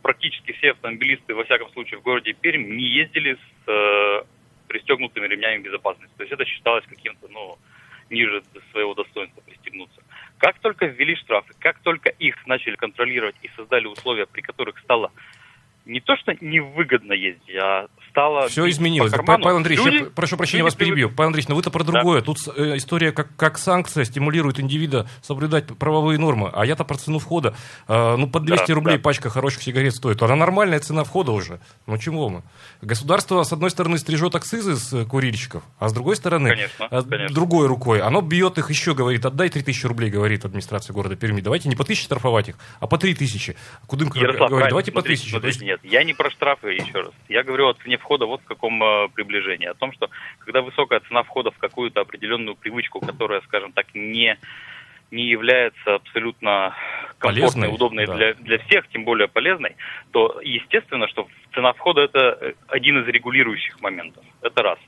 практически 0.02 0.52
все 0.52 0.72
автомобилисты, 0.72 1.34
во 1.34 1.44
всяком 1.44 1.70
случае, 1.72 2.00
в 2.00 2.02
городе 2.02 2.32
Пермь 2.32 2.76
не 2.76 2.84
ездили 2.84 3.34
с 3.34 3.68
э, 3.68 4.22
пристегнутыми 4.68 5.26
ремнями 5.26 5.62
безопасности. 5.62 6.14
То 6.16 6.22
есть 6.22 6.32
это 6.32 6.44
считалось 6.44 6.84
каким-то, 6.86 7.28
ну, 7.28 7.58
ниже 8.10 8.42
своего 8.72 8.94
достоинства 8.94 9.40
пристегнуться. 9.42 10.02
Как 10.40 10.58
только 10.60 10.86
ввели 10.86 11.14
штрафы, 11.16 11.52
как 11.58 11.78
только 11.80 12.08
их 12.08 12.34
начали 12.46 12.74
контролировать 12.74 13.36
и 13.42 13.50
создали 13.56 13.86
условия, 13.86 14.24
при 14.24 14.40
которых 14.40 14.78
стало 14.78 15.12
не 15.90 16.00
то, 16.00 16.16
что 16.16 16.32
невыгодно 16.40 17.12
ездить, 17.12 17.56
а 17.60 17.86
стало... 18.10 18.48
Все 18.48 18.68
изменилось. 18.68 19.12
По 19.12 19.22
Павел 19.22 19.56
Андреевич, 19.56 19.84
люди, 19.84 20.04
я 20.04 20.10
прошу 20.10 20.36
прощения, 20.36 20.62
вас 20.62 20.74
перебью. 20.74 21.10
Павел 21.10 21.28
Андреевич, 21.28 21.48
но 21.48 21.56
вы-то 21.56 21.70
про 21.70 21.82
другое. 21.82 22.20
Да. 22.20 22.26
Тут 22.26 22.38
э, 22.56 22.76
история 22.76 23.12
как, 23.12 23.34
как 23.36 23.58
санкция 23.58 24.04
стимулирует 24.04 24.60
индивида 24.60 25.08
соблюдать 25.20 25.66
правовые 25.66 26.18
нормы. 26.18 26.50
А 26.52 26.64
я-то 26.64 26.84
про 26.84 26.96
цену 26.96 27.18
входа. 27.18 27.54
Э, 27.88 28.16
ну, 28.16 28.28
под 28.28 28.44
200 28.44 28.68
да, 28.68 28.74
рублей 28.74 28.96
да. 28.96 29.02
пачка 29.02 29.30
хороших 29.30 29.62
сигарет 29.62 29.94
стоит. 29.94 30.22
Она 30.22 30.36
нормальная 30.36 30.78
цена 30.78 31.02
входа 31.02 31.32
уже. 31.32 31.60
Ну, 31.86 31.98
чего 31.98 32.28
мы? 32.28 32.42
Государство, 32.82 33.42
с 33.42 33.52
одной 33.52 33.70
стороны, 33.70 33.98
стрижет 33.98 34.34
акцизы 34.36 34.76
с 34.76 34.92
э, 34.92 35.04
курильщиков, 35.04 35.64
а 35.80 35.88
с 35.88 35.92
другой 35.92 36.14
стороны, 36.14 36.50
конечно, 36.50 36.88
э, 36.88 37.02
конечно. 37.02 37.34
другой 37.34 37.66
рукой, 37.66 38.00
оно 38.00 38.20
бьет 38.20 38.58
их 38.58 38.70
еще, 38.70 38.94
говорит, 38.94 39.26
отдай 39.26 39.48
3000 39.48 39.86
рублей, 39.86 40.10
говорит 40.10 40.44
администрация 40.44 40.94
города 40.94 41.16
Перми. 41.16 41.40
Давайте 41.40 41.68
не 41.68 41.74
по 41.74 41.82
1000 41.82 42.04
штрафовать 42.04 42.50
их, 42.50 42.56
а 42.78 42.86
по 42.86 42.96
3000. 42.96 43.56
Кудынко 43.86 44.18
говорит, 44.20 44.68
давайте 44.68 44.92
по 44.92 45.00
1000. 45.00 45.30
Смотрите, 45.30 45.64
нет, 45.64 45.79
я 45.82 46.04
не 46.04 46.14
про 46.14 46.30
штрафы 46.30 46.72
еще 46.72 47.00
раз. 47.00 47.12
Я 47.28 47.42
говорю 47.42 47.68
о 47.68 47.74
цене 47.74 47.98
входа 47.98 48.26
вот 48.26 48.42
в 48.42 48.44
каком 48.44 48.82
э, 48.82 49.08
приближении. 49.08 49.66
О 49.66 49.74
том, 49.74 49.92
что 49.92 50.10
когда 50.40 50.62
высокая 50.62 51.00
цена 51.00 51.22
входа 51.22 51.50
в 51.50 51.58
какую-то 51.58 52.00
определенную 52.00 52.56
привычку, 52.56 53.00
которая, 53.00 53.40
скажем 53.42 53.72
так, 53.72 53.86
не 53.94 54.38
не 55.10 55.24
является 55.24 55.96
абсолютно 55.96 56.72
комфортной, 57.18 57.32
полезной, 57.42 57.74
удобной 57.74 58.06
да. 58.06 58.14
для, 58.14 58.34
для 58.34 58.58
всех, 58.58 58.86
тем 58.90 59.04
более 59.04 59.26
полезной, 59.26 59.74
то 60.12 60.40
естественно, 60.40 61.08
что 61.08 61.26
цена 61.52 61.72
входа 61.72 62.02
это 62.02 62.54
один 62.68 63.02
из 63.02 63.08
регулирующих 63.08 63.80
моментов. 63.80 64.24
Это 64.40 64.62
раз. 64.62 64.78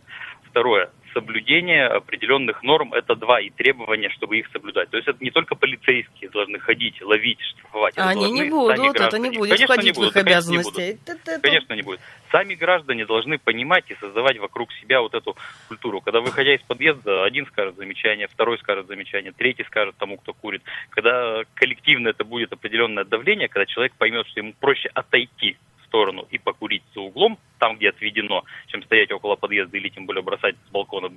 Второе 0.44 0.90
соблюдение 1.12 1.86
определенных 1.86 2.62
норм– 2.62 2.92
это 2.94 3.14
два, 3.14 3.40
и 3.40 3.50
требования, 3.50 4.10
чтобы 4.10 4.38
их 4.38 4.48
соблюдать. 4.52 4.90
То 4.90 4.96
есть 4.96 5.08
это 5.08 5.22
не 5.22 5.30
только 5.30 5.54
полицейские 5.54 6.30
должны 6.30 6.58
ходить, 6.58 7.00
ловить, 7.02 7.40
штрафовать. 7.40 7.98
А 7.98 8.08
они 8.10 8.30
не 8.30 8.44
будут, 8.44 8.78
это 8.78 9.18
не 9.18 9.30
будет 9.30 9.50
конечно, 9.50 9.74
входить 9.74 9.96
не 9.96 10.00
будут, 10.00 10.14
в 10.14 10.16
их 10.16 10.22
обязанности. 10.22 10.98
Конечно, 11.04 11.40
конечно, 11.40 11.72
не 11.74 11.82
будет. 11.82 12.00
Сами 12.30 12.54
граждане 12.54 13.06
должны 13.06 13.38
понимать 13.38 13.90
и 13.90 13.94
создавать 13.94 14.38
вокруг 14.38 14.72
себя 14.72 15.00
вот 15.00 15.14
эту 15.14 15.36
культуру. 15.68 16.00
Когда 16.00 16.20
выходя 16.20 16.54
из 16.54 16.62
подъезда, 16.62 17.24
один 17.24 17.46
скажет 17.46 17.76
замечание, 17.76 18.26
второй 18.28 18.58
скажет 18.58 18.86
замечание, 18.86 19.32
третий 19.32 19.64
скажет 19.64 19.96
тому, 19.98 20.16
кто 20.16 20.32
курит. 20.32 20.62
Когда 20.90 21.42
коллективно 21.54 22.08
это 22.08 22.24
будет 22.24 22.52
определенное 22.52 23.04
давление, 23.04 23.48
когда 23.48 23.66
человек 23.66 23.92
поймет, 23.98 24.26
что 24.28 24.40
ему 24.40 24.54
проще 24.58 24.90
отойти 24.94 25.56
сторону 25.92 26.26
и 26.30 26.38
покурить 26.38 26.82
за 26.94 27.00
углом, 27.00 27.38
там, 27.58 27.76
где 27.76 27.90
отведено, 27.90 28.44
чем 28.68 28.82
стоять 28.82 29.12
около 29.12 29.36
подъезда 29.36 29.76
или 29.76 29.90
тем 29.90 30.06
более 30.06 30.22
бросать 30.22 30.56
с 30.66 30.70
балкона 30.70 31.12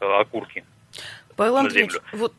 э, 0.00 0.04
окурки 0.04 0.64
Павел 1.36 1.56
Андреевич, 1.56 1.94
вот 2.12 2.32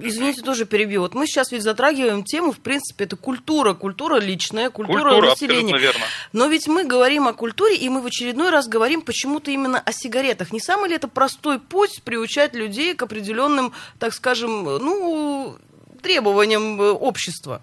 Извините, 0.00 0.40
тоже 0.40 0.64
перебью. 0.64 1.02
Вот 1.02 1.12
мы 1.12 1.26
сейчас 1.26 1.52
ведь 1.52 1.62
затрагиваем 1.62 2.24
тему, 2.24 2.52
в 2.52 2.60
принципе, 2.60 3.04
это 3.04 3.14
культура, 3.14 3.74
культура 3.74 4.18
личная, 4.18 4.70
культура, 4.70 5.02
культура 5.02 5.30
населения. 5.30 5.76
Верно. 5.76 6.00
Но 6.32 6.46
ведь 6.46 6.66
мы 6.66 6.84
говорим 6.84 7.28
о 7.28 7.34
культуре, 7.34 7.76
и 7.76 7.90
мы 7.90 8.00
в 8.00 8.06
очередной 8.06 8.48
раз 8.48 8.68
говорим 8.68 9.02
почему-то 9.02 9.50
именно 9.50 9.78
о 9.78 9.92
сигаретах. 9.92 10.50
Не 10.50 10.60
самый 10.60 10.88
ли 10.88 10.96
это 10.96 11.08
простой 11.08 11.60
путь 11.60 12.00
приучать 12.04 12.54
людей 12.54 12.94
к 12.94 13.02
определенным, 13.02 13.74
так 13.98 14.14
скажем, 14.14 14.64
ну, 14.64 15.58
требованиям 16.00 16.80
э, 16.80 16.90
общества? 16.90 17.60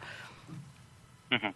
Угу. 1.31 1.53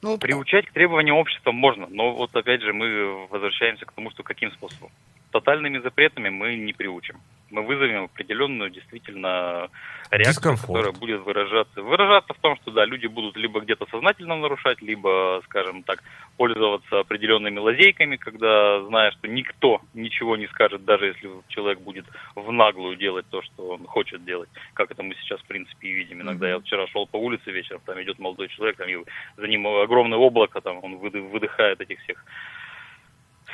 Ну, 0.00 0.16
Приучать 0.18 0.66
к 0.66 0.72
требованиям 0.72 1.16
общества 1.16 1.50
можно, 1.50 1.88
но 1.90 2.12
вот 2.12 2.34
опять 2.36 2.62
же 2.62 2.72
мы 2.72 3.26
возвращаемся 3.26 3.84
к 3.84 3.92
тому, 3.92 4.10
что 4.10 4.22
каким 4.22 4.52
способом. 4.52 4.90
Тотальными 5.32 5.78
запретами 5.78 6.28
мы 6.28 6.56
не 6.56 6.72
приучим. 6.72 7.16
Мы 7.50 7.62
вызовем 7.62 8.04
определенную 8.04 8.70
действительно 8.70 9.70
реакцию, 10.10 10.56
которая 10.56 10.92
будет 10.92 11.20
выражаться. 11.22 11.82
Выражаться 11.82 12.34
в 12.34 12.38
том, 12.38 12.56
что 12.56 12.70
да, 12.70 12.84
люди 12.84 13.06
будут 13.06 13.36
либо 13.36 13.60
где-то 13.60 13.86
сознательно 13.90 14.36
нарушать, 14.36 14.82
либо, 14.82 15.40
скажем 15.44 15.82
так, 15.82 16.02
пользоваться 16.36 17.00
определенными 17.00 17.58
лазейками, 17.58 18.16
когда 18.16 18.82
зная, 18.82 19.10
что 19.12 19.28
никто 19.28 19.80
ничего 19.94 20.36
не 20.36 20.46
скажет, 20.48 20.84
даже 20.84 21.06
если 21.06 21.30
человек 21.48 21.80
будет 21.80 22.06
в 22.34 22.52
наглую 22.52 22.96
делать 22.96 23.26
то, 23.30 23.42
что 23.42 23.70
он 23.70 23.86
хочет 23.86 24.24
делать, 24.24 24.48
как 24.74 24.90
это 24.90 25.02
мы 25.02 25.14
сейчас 25.16 25.40
в 25.40 25.46
принципе 25.46 25.88
и 25.88 25.92
видим. 25.92 26.20
Иногда 26.20 26.46
mm-hmm. 26.46 26.54
я 26.54 26.60
вчера 26.60 26.86
шел 26.88 27.06
по 27.06 27.16
улице 27.16 27.50
вечером, 27.50 27.80
там 27.84 28.00
идет 28.02 28.18
молодой 28.18 28.48
человек, 28.48 28.76
там 28.76 28.88
за 29.36 29.48
ним 29.48 29.66
огромное 29.66 30.18
облако, 30.18 30.60
там 30.60 30.80
он 30.82 30.96
выдыхает 30.96 31.80
этих 31.80 31.98
всех 32.02 32.24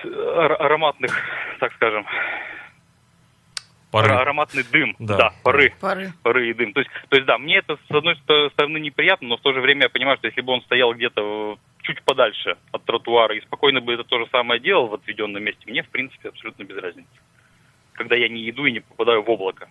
ароматных, 0.02 1.16
так 1.60 1.72
скажем, 1.74 2.06
Пары. 3.94 4.12
ароматный 4.12 4.64
дым, 4.64 4.96
да, 4.98 5.16
да 5.16 5.32
пары, 5.44 5.72
пары, 5.80 6.12
пары 6.24 6.50
и 6.50 6.52
дым. 6.52 6.72
То 6.72 6.80
есть, 6.80 6.90
то 7.08 7.16
есть, 7.16 7.26
да, 7.26 7.38
мне 7.38 7.58
это 7.58 7.76
с 7.76 7.94
одной 7.94 8.16
стороны 8.16 8.78
неприятно, 8.78 9.28
но 9.28 9.36
в 9.36 9.40
то 9.40 9.52
же 9.52 9.60
время 9.60 9.84
я 9.84 9.88
понимаю, 9.88 10.16
что 10.16 10.26
если 10.26 10.40
бы 10.40 10.52
он 10.52 10.62
стоял 10.62 10.92
где-то 10.94 11.56
чуть 11.82 12.02
подальше 12.02 12.56
от 12.72 12.84
тротуара 12.84 13.36
и 13.36 13.40
спокойно 13.42 13.80
бы 13.80 13.94
это 13.94 14.02
то 14.02 14.18
же 14.18 14.26
самое 14.32 14.60
делал 14.60 14.88
в 14.88 14.94
отведенном 14.94 15.44
месте, 15.44 15.62
мне, 15.66 15.82
в 15.84 15.88
принципе, 15.90 16.30
абсолютно 16.30 16.64
без 16.64 16.76
разницы. 16.76 17.08
Когда 17.92 18.16
я 18.16 18.28
не 18.28 18.50
иду 18.50 18.66
и 18.66 18.72
не 18.72 18.80
попадаю 18.80 19.22
в 19.22 19.30
облако. 19.30 19.68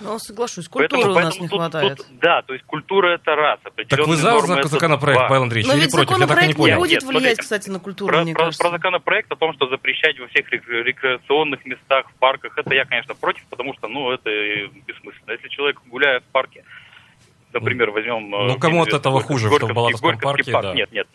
Ну, 0.00 0.18
соглашусь, 0.18 0.68
культуры 0.68 1.02
поэтому, 1.02 1.16
у 1.16 1.20
нас 1.20 1.40
не 1.40 1.48
тут, 1.48 1.58
хватает. 1.58 1.96
Тут, 1.96 2.06
да, 2.20 2.42
то 2.42 2.52
есть 2.52 2.64
культура 2.66 3.14
это 3.14 3.34
раз. 3.34 3.60
Так 3.88 4.06
вы 4.06 4.16
за 4.16 4.38
законопроект, 4.64 5.28
Павел 5.28 5.44
Андреевич, 5.44 5.72
или 5.72 5.90
против? 5.90 6.18
Я 6.18 6.26
так 6.26 6.42
и 6.42 6.46
не 6.48 6.54
понял. 6.54 6.74
не 6.74 6.80
будет 6.80 7.02
влиять, 7.02 7.22
Нет, 7.22 7.38
кстати, 7.38 7.70
на 7.70 7.80
культуру, 7.80 8.12
про, 8.12 8.22
мне 8.22 8.34
про, 8.34 8.44
кажется. 8.44 8.62
Про 8.62 8.70
законопроект 8.70 9.32
о 9.32 9.36
том, 9.36 9.54
что 9.54 9.68
запрещать 9.68 10.18
во 10.18 10.26
всех 10.28 10.50
рекреационных 10.50 11.64
местах, 11.64 12.06
в 12.10 12.14
парках, 12.18 12.56
это 12.58 12.74
я, 12.74 12.84
конечно, 12.84 13.14
против, 13.14 13.44
потому 13.46 13.74
что, 13.74 13.88
ну, 13.88 14.10
это 14.10 14.30
бессмысленно. 14.86 15.32
Если 15.32 15.48
человек 15.48 15.80
гуляет 15.86 16.22
в 16.24 16.26
парке, 16.32 16.64
например, 17.52 17.90
возьмем... 17.90 18.30
Ну, 18.30 18.56
э, 18.56 18.58
кому 18.58 18.82
от 18.82 18.92
этого 18.92 19.20
хуже, 19.20 19.48
что 19.48 19.66
в 19.66 19.72
Балатовском 19.72 20.18
парке, 20.18 20.52
парк, 20.52 20.66
да. 20.66 20.74
Нет, 20.74 20.92
нет. 20.92 21.08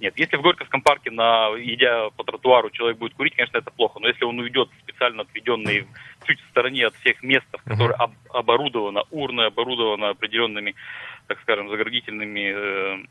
Нет, 0.00 0.14
если 0.18 0.36
в 0.36 0.42
Горьковском 0.42 0.82
парке, 0.82 1.10
на, 1.10 1.50
идя 1.56 2.10
по 2.10 2.24
тротуару, 2.24 2.70
человек 2.70 2.98
будет 2.98 3.14
курить, 3.14 3.34
конечно, 3.36 3.58
это 3.58 3.70
плохо. 3.70 4.00
Но 4.00 4.08
если 4.08 4.24
он 4.24 4.38
уйдет 4.38 4.68
в 4.70 4.82
специально 4.82 5.22
отведенный 5.22 5.86
чуть 6.24 6.40
в 6.40 6.48
стороне 6.50 6.86
от 6.86 6.94
всех 6.96 7.22
мест, 7.22 7.46
которые 7.64 7.96
об, 7.96 8.12
оборудовано, 8.30 9.04
урны 9.10 9.42
оборудовано 9.42 10.10
определенными, 10.10 10.74
так 11.28 11.40
скажем, 11.42 11.68
заградительными 11.68 12.52
э, 12.54 13.04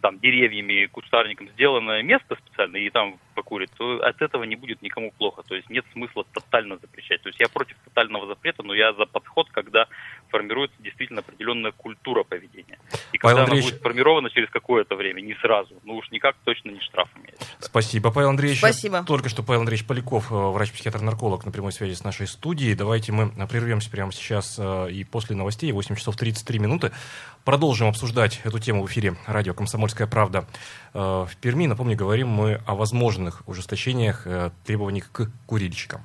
там 0.00 0.18
деревьями, 0.18 0.86
кустарником 0.86 1.48
сделанное 1.50 2.02
место 2.02 2.36
специально, 2.36 2.76
и 2.76 2.90
там 2.90 3.18
покурит, 3.40 3.70
то 3.78 4.00
от 4.02 4.20
этого 4.20 4.44
не 4.44 4.56
будет 4.56 4.82
никому 4.82 5.12
плохо. 5.12 5.42
То 5.48 5.54
есть 5.54 5.70
нет 5.70 5.84
смысла 5.92 6.24
тотально 6.32 6.76
запрещать. 6.76 7.22
То 7.22 7.30
есть 7.30 7.40
я 7.40 7.48
против 7.48 7.76
тотального 7.84 8.26
запрета, 8.26 8.62
но 8.62 8.74
я 8.74 8.92
за 8.92 9.06
подход, 9.06 9.48
когда 9.50 9.86
формируется 10.28 10.76
действительно 10.80 11.20
определенная 11.20 11.72
культура 11.72 12.22
поведения. 12.22 12.78
И 13.12 13.18
когда 13.18 13.28
Павел 13.28 13.36
она 13.36 13.44
Андреевич... 13.44 13.70
будет 13.70 13.80
сформирована 13.80 14.30
через 14.30 14.50
какое-то 14.50 14.94
время, 14.94 15.22
не 15.22 15.34
сразу, 15.36 15.74
ну 15.84 15.96
уж 15.96 16.10
никак 16.10 16.36
точно 16.44 16.70
не 16.70 16.80
штрафами. 16.80 17.32
Спасибо, 17.58 18.10
Павел 18.10 18.30
Андреевич. 18.30 18.58
Спасибо. 18.58 19.02
Только 19.04 19.28
что 19.30 19.42
Павел 19.42 19.60
Андреевич 19.60 19.86
Поляков, 19.86 20.30
э, 20.30 20.34
врач-психиатр-нарколог 20.34 21.46
на 21.46 21.52
прямой 21.52 21.72
связи 21.72 21.94
с 21.94 22.04
нашей 22.04 22.26
студией. 22.26 22.74
Давайте 22.74 23.12
мы 23.12 23.30
прервемся 23.46 23.90
прямо 23.90 24.12
сейчас 24.12 24.56
э, 24.58 24.90
и 24.90 25.04
после 25.04 25.34
новостей, 25.34 25.72
8 25.72 25.96
часов 25.96 26.16
33 26.16 26.58
минуты, 26.58 26.92
продолжим 27.44 27.88
обсуждать 27.88 28.40
эту 28.44 28.58
тему 28.58 28.84
в 28.84 28.90
эфире 28.90 29.16
радио 29.26 29.54
«Комсомольская 29.54 30.06
правда» 30.06 30.46
э, 30.92 30.98
в 30.98 31.30
Перми. 31.40 31.66
Напомню, 31.66 31.96
говорим 31.96 32.28
мы 32.28 32.60
о 32.66 32.74
возможных 32.74 33.29
ужесточениях 33.46 34.26
требований 34.64 35.00
к 35.00 35.30
курильщикам. 35.46 36.00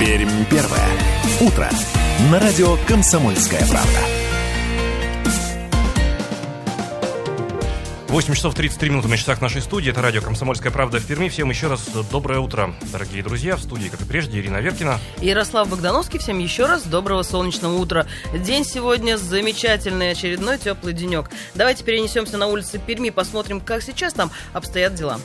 Пермь 0.00 0.44
первое. 0.50 0.88
Утро. 1.40 1.68
На 2.30 2.38
радио 2.38 2.76
«Комсомольская 2.86 3.66
правда». 3.68 4.09
8 8.10 8.34
часов 8.34 8.56
33 8.56 8.90
минуты 8.90 9.06
на 9.06 9.16
часах 9.16 9.40
нашей 9.40 9.62
студии. 9.62 9.92
Это 9.92 10.02
радио 10.02 10.20
«Комсомольская 10.20 10.72
правда» 10.72 10.98
в 10.98 11.06
Перми. 11.06 11.28
Всем 11.28 11.48
еще 11.48 11.68
раз 11.68 11.88
доброе 12.10 12.40
утро, 12.40 12.74
дорогие 12.90 13.22
друзья. 13.22 13.54
В 13.54 13.62
студии, 13.62 13.86
как 13.86 14.00
и 14.00 14.04
прежде, 14.04 14.40
Ирина 14.40 14.56
Веркина. 14.56 14.98
Ярослав 15.20 15.68
Богдановский. 15.68 16.18
Всем 16.18 16.40
еще 16.40 16.66
раз 16.66 16.82
доброго 16.82 17.22
солнечного 17.22 17.76
утра. 17.76 18.08
День 18.34 18.64
сегодня 18.64 19.16
замечательный, 19.16 20.10
очередной 20.10 20.58
теплый 20.58 20.92
денек. 20.92 21.30
Давайте 21.54 21.84
перенесемся 21.84 22.36
на 22.36 22.48
улицы 22.48 22.80
Перми, 22.84 23.10
посмотрим, 23.10 23.60
как 23.60 23.80
сейчас 23.80 24.12
там 24.12 24.32
обстоят 24.54 24.96
дела. 24.96 25.20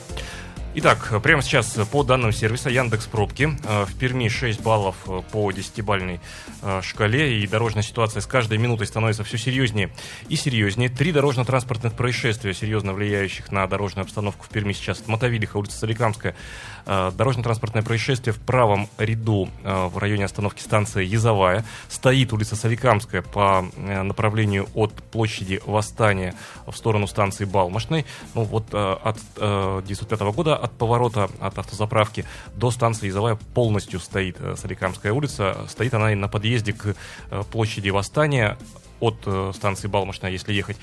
Итак, 0.78 1.22
прямо 1.22 1.40
сейчас 1.40 1.70
по 1.90 2.02
данным 2.02 2.32
сервиса 2.32 2.68
Яндекс 2.68 3.06
Пробки 3.06 3.48
э, 3.64 3.86
в 3.86 3.94
Перми 3.94 4.28
6 4.28 4.60
баллов 4.60 4.96
э, 5.06 5.22
по 5.32 5.50
10-бальной 5.50 6.20
э, 6.60 6.82
шкале, 6.82 7.40
и 7.40 7.46
дорожная 7.46 7.82
ситуация 7.82 8.20
с 8.20 8.26
каждой 8.26 8.58
минутой 8.58 8.86
становится 8.86 9.24
все 9.24 9.38
серьезнее 9.38 9.88
и 10.28 10.36
серьезнее. 10.36 10.90
Три 10.90 11.12
дорожно-транспортных 11.12 11.94
происшествия, 11.94 12.52
серьезно 12.52 12.92
влияющих 12.92 13.50
на 13.50 13.66
дорожную 13.66 14.02
обстановку 14.02 14.44
в 14.44 14.50
Перми 14.50 14.74
сейчас. 14.74 15.02
Мотовилиха, 15.06 15.56
улица 15.56 15.78
Соликамская, 15.78 16.36
дорожно-транспортное 16.84 17.82
происшествие 17.82 18.34
в 18.34 18.40
правом 18.40 18.90
ряду 18.98 19.48
в 19.64 19.96
районе 19.96 20.26
остановки 20.26 20.60
станции 20.60 21.06
Язовая. 21.06 21.64
Стоит 21.88 22.34
улица 22.34 22.54
Соликамская 22.54 23.22
по 23.22 23.66
направлению 23.78 24.68
от 24.74 24.92
площади 24.92 25.62
Восстания 25.64 26.34
в 26.66 26.76
сторону 26.76 27.06
станции 27.06 27.46
Балмошной. 27.46 28.04
Ну 28.34 28.44
вот 28.44 28.74
от 28.74 29.16
905 29.38 30.20
года 30.34 30.65
от 30.66 30.72
поворота 30.72 31.30
от 31.40 31.58
автозаправки 31.58 32.24
до 32.54 32.70
станции 32.70 33.08
Изовая 33.08 33.36
полностью 33.54 33.98
стоит 33.98 34.36
э, 34.38 34.54
Соликамская 34.56 35.12
улица. 35.12 35.56
Стоит 35.68 35.94
она 35.94 36.12
и 36.12 36.14
на 36.14 36.28
подъезде 36.28 36.72
к 36.72 36.94
э, 37.30 37.42
площади 37.50 37.88
Восстания 37.88 38.58
от 39.00 39.16
э, 39.26 39.52
станции 39.54 39.88
Балмошная, 39.88 40.30
если 40.30 40.52
ехать. 40.52 40.76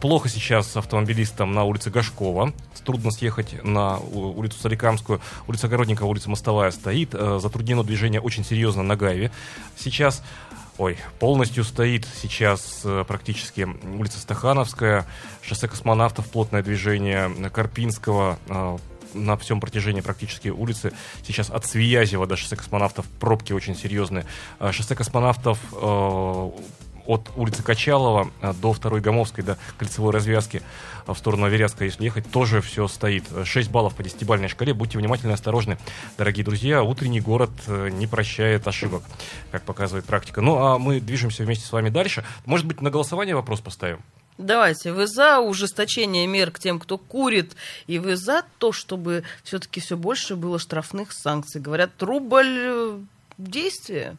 Плохо 0.00 0.28
сейчас 0.28 0.76
автомобилистам 0.76 1.52
на 1.52 1.64
улице 1.64 1.90
Гашкова. 1.90 2.52
Трудно 2.84 3.10
съехать 3.10 3.62
на 3.64 3.98
улицу 3.98 4.58
Соликамскую. 4.58 5.20
Улица 5.48 5.68
Городникова, 5.68 6.08
улица 6.08 6.28
Мостовая 6.28 6.70
стоит. 6.70 7.12
Затруднено 7.12 7.82
движение 7.82 8.20
очень 8.20 8.44
серьезно 8.44 8.82
на 8.82 8.96
Гаеве. 8.96 9.30
Сейчас 9.76 10.22
Ой, 10.76 10.98
полностью 11.20 11.62
стоит 11.62 12.04
сейчас 12.20 12.84
практически 13.06 13.64
улица 13.96 14.18
Стахановская, 14.18 15.06
шоссе 15.40 15.68
космонавтов, 15.68 16.26
плотное 16.26 16.64
движение 16.64 17.30
Карпинского, 17.50 18.40
на 19.14 19.36
всем 19.36 19.60
протяжении 19.60 20.00
практически 20.00 20.48
улицы. 20.48 20.92
Сейчас 21.26 21.50
от 21.50 21.66
Свиязева 21.66 22.26
до 22.26 22.36
шоссе 22.36 22.56
космонавтов 22.56 23.06
пробки 23.20 23.52
очень 23.52 23.76
серьезные. 23.76 24.26
А, 24.58 24.72
шоссе 24.72 24.94
космонавтов 24.94 25.58
э, 25.72 26.50
от 27.06 27.30
улицы 27.36 27.62
Качалова 27.62 28.30
э, 28.40 28.52
до 28.60 28.72
второй 28.72 29.00
Гомовской, 29.00 29.44
до 29.44 29.58
кольцевой 29.78 30.12
развязки 30.12 30.62
э, 31.06 31.12
в 31.12 31.16
сторону 31.16 31.46
Аверяска, 31.46 31.84
если 31.84 32.04
ехать, 32.04 32.30
тоже 32.30 32.60
все 32.60 32.88
стоит. 32.88 33.24
6 33.44 33.70
баллов 33.70 33.94
по 33.94 34.02
10-бальной 34.02 34.48
шкале. 34.48 34.74
Будьте 34.74 34.98
внимательны 34.98 35.30
и 35.30 35.34
осторожны, 35.34 35.78
дорогие 36.18 36.44
друзья. 36.44 36.82
Утренний 36.82 37.20
город 37.20 37.50
не 37.68 38.06
прощает 38.06 38.66
ошибок, 38.66 39.02
как 39.50 39.62
показывает 39.62 40.04
практика. 40.04 40.40
Ну, 40.40 40.58
а 40.58 40.78
мы 40.78 41.00
движемся 41.00 41.44
вместе 41.44 41.66
с 41.66 41.72
вами 41.72 41.88
дальше. 41.88 42.24
Может 42.46 42.66
быть, 42.66 42.80
на 42.80 42.90
голосование 42.90 43.34
вопрос 43.34 43.60
поставим? 43.60 44.00
Давайте, 44.38 44.92
вы 44.92 45.06
за 45.06 45.38
ужесточение 45.38 46.26
мер 46.26 46.50
к 46.50 46.58
тем, 46.58 46.80
кто 46.80 46.98
курит, 46.98 47.54
и 47.86 48.00
вы 48.00 48.16
за 48.16 48.42
то, 48.58 48.72
чтобы 48.72 49.22
все-таки 49.44 49.80
все 49.80 49.96
больше 49.96 50.34
было 50.34 50.58
штрафных 50.58 51.12
санкций. 51.12 51.60
Говорят, 51.60 51.90
рубль 52.02 52.58
э, 52.58 52.98
действие. 53.38 54.16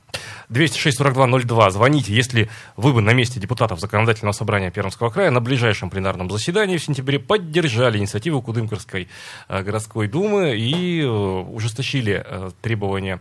206-42-02. 0.49 1.69
Звоните, 1.71 2.13
если 2.13 2.49
вы 2.77 2.93
бы 2.93 3.01
на 3.01 3.11
месте 3.11 3.41
депутатов 3.41 3.81
Законодательного 3.81 4.31
собрания 4.31 4.71
Пермского 4.71 5.09
края 5.09 5.31
на 5.31 5.41
ближайшем 5.41 5.89
пленарном 5.89 6.31
заседании 6.31 6.77
в 6.77 6.83
сентябре 6.83 7.19
поддержали 7.19 7.97
инициативу 7.97 8.41
Кудымкарской 8.41 9.09
э, 9.49 9.63
городской 9.63 10.07
думы 10.07 10.55
и 10.55 11.01
э, 11.01 11.07
ужесточили 11.07 12.25
требования 12.61 13.19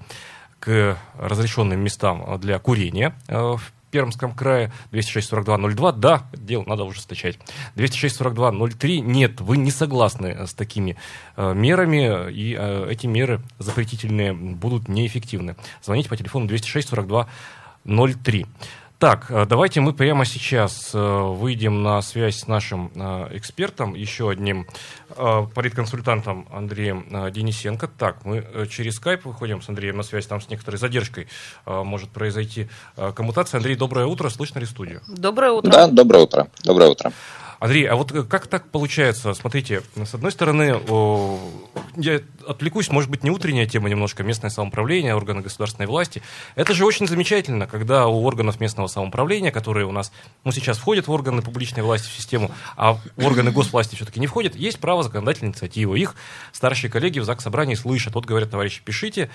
к 0.61 0.97
разрешенным 1.19 1.81
местам 1.81 2.39
для 2.41 2.59
курения 2.59 3.15
в 3.29 3.61
Пермском 3.95 4.35
крае 4.35 4.73
206-42-02, 4.91 5.93
да, 5.93 6.27
дело 6.33 6.65
надо 6.67 6.83
ужесточать. 6.83 7.39
206-42-03, 7.77 8.99
нет, 8.99 9.41
вы 9.41 9.57
не 9.57 9.71
согласны 9.71 10.49
с 10.49 10.53
такими 10.53 10.97
э, 11.37 11.55
мерами, 11.55 12.33
и 12.33 12.57
э, 12.59 12.89
эти 12.91 13.07
меры 13.07 13.41
запретительные 13.61 14.33
будут 14.33 14.89
неэффективны. 14.89 15.55
Звоните 15.81 16.09
по 16.09 16.17
телефону 16.17 16.49
206-42-03. 16.49 18.49
Так, 18.99 19.27
э, 19.31 19.45
давайте 19.47 19.81
мы 19.81 19.93
прямо 19.93 20.25
сейчас 20.25 20.95
э, 20.95 20.99
выйдем 20.99 21.83
на 21.83 22.01
связь 22.01 22.39
с 22.39 22.47
нашим 22.47 22.91
э, 22.95 23.29
экспертом, 23.37 23.95
еще 23.95 24.31
одним 24.31 24.67
политконсультантом 25.17 26.49
Андреем 26.51 27.07
Денисенко. 27.31 27.87
Так, 27.87 28.25
мы 28.25 28.67
через 28.69 28.97
скайп 28.97 29.27
выходим 29.27 29.63
с 29.63 29.69
Андреем 29.69 29.97
на 29.97 30.03
связь, 30.03 30.27
там 30.27 30.41
с 30.41 30.49
некоторой 30.49 30.79
задержкой 30.79 31.29
может 31.67 32.11
произойти 32.11 32.69
коммутация. 33.15 33.59
Андрей, 33.59 33.77
доброе 33.77 34.07
утро, 34.07 34.29
слышно 34.29 34.59
ли 34.59 34.67
студию? 34.67 35.03
Доброе 35.07 35.53
утро. 35.53 35.71
Да, 35.71 35.87
доброе 35.87 36.25
утро, 36.25 36.49
доброе 36.65 36.91
утро. 36.91 37.13
Андрей, 37.65 37.87
а 37.87 37.97
вот 37.97 38.13
как 38.29 38.47
так 38.47 38.69
получается? 38.71 39.33
Смотрите, 39.33 39.81
с 39.97 40.13
одной 40.13 40.33
стороны, 40.33 40.79
я 41.97 42.21
отвлекусь, 42.47 42.91
может 42.91 43.09
быть, 43.09 43.25
не 43.25 43.31
утренняя 43.31 43.65
тема 43.65 43.89
немножко, 43.89 44.23
местное 44.23 44.51
самоуправление, 44.51 45.15
органы 45.15 45.41
государственной 45.41 45.87
власти. 45.87 46.21
Это 46.57 46.75
же 46.75 46.85
очень 46.85 47.07
замечательно, 47.07 47.67
когда 47.67 48.07
у 48.07 48.23
органов 48.23 48.61
местного 48.61 48.87
самоуправления, 48.87 49.51
которые 49.51 49.87
у 49.87 49.93
нас, 49.93 50.13
ну, 50.45 50.53
сейчас 50.53 50.77
входят 50.77 51.09
в 51.09 51.11
органы 51.11 51.41
публичной 51.41 51.83
власти, 51.83 52.07
в 52.07 52.13
систему, 52.13 52.51
а 52.77 52.99
в 53.17 53.25
органы 53.25 53.51
госвласти 53.51 53.97
все-таки 53.97 54.21
не 54.21 54.27
входят, 54.27 54.55
есть 54.57 54.79
право 54.79 55.03
законодательной 55.03 55.53
инициативы. 55.53 55.99
Их 55.99 56.17
старшие 56.53 56.91
коллеги 56.91 57.19
в 57.19 57.25
ЗАГС 57.25 57.45
собрании 57.45 57.77
слышат. 57.77 58.15
Вот 58.15 58.27
говорят, 58.27 58.51
товарищи, 58.51 58.83
пишите, 58.85 59.31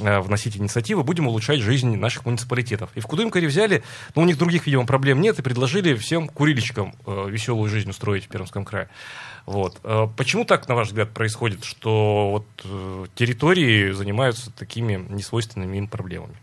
э, 0.00 0.20
вносите 0.20 0.58
инициативы, 0.58 1.02
будем 1.02 1.28
улучшать 1.28 1.60
жизнь 1.60 1.96
наших 1.96 2.26
муниципалитетов. 2.26 2.90
И 2.94 3.00
в 3.00 3.06
Кудымкаре 3.06 3.46
взяли, 3.46 3.82
но 4.14 4.20
у 4.20 4.26
них 4.26 4.36
других, 4.36 4.66
видимо, 4.66 4.84
проблем 4.84 5.22
нет, 5.22 5.38
и 5.38 5.42
предложили 5.42 5.94
всем 5.94 6.28
курильщикам 6.28 6.94
э, 7.06 7.26
веселую 7.30 7.69
жизнь 7.70 7.90
устроить 7.90 8.26
в 8.26 8.28
Пермском 8.28 8.64
крае. 8.64 8.88
Вот. 9.46 9.78
Э, 9.84 10.06
почему 10.16 10.44
так, 10.44 10.68
на 10.68 10.74
ваш 10.74 10.88
взгляд, 10.88 11.10
происходит, 11.10 11.64
что 11.64 12.30
вот 12.30 12.46
э, 12.64 13.06
территории 13.14 13.92
занимаются 13.92 14.50
такими 14.50 14.94
несвойственными 15.08 15.76
им 15.78 15.88
проблемами? 15.88 16.36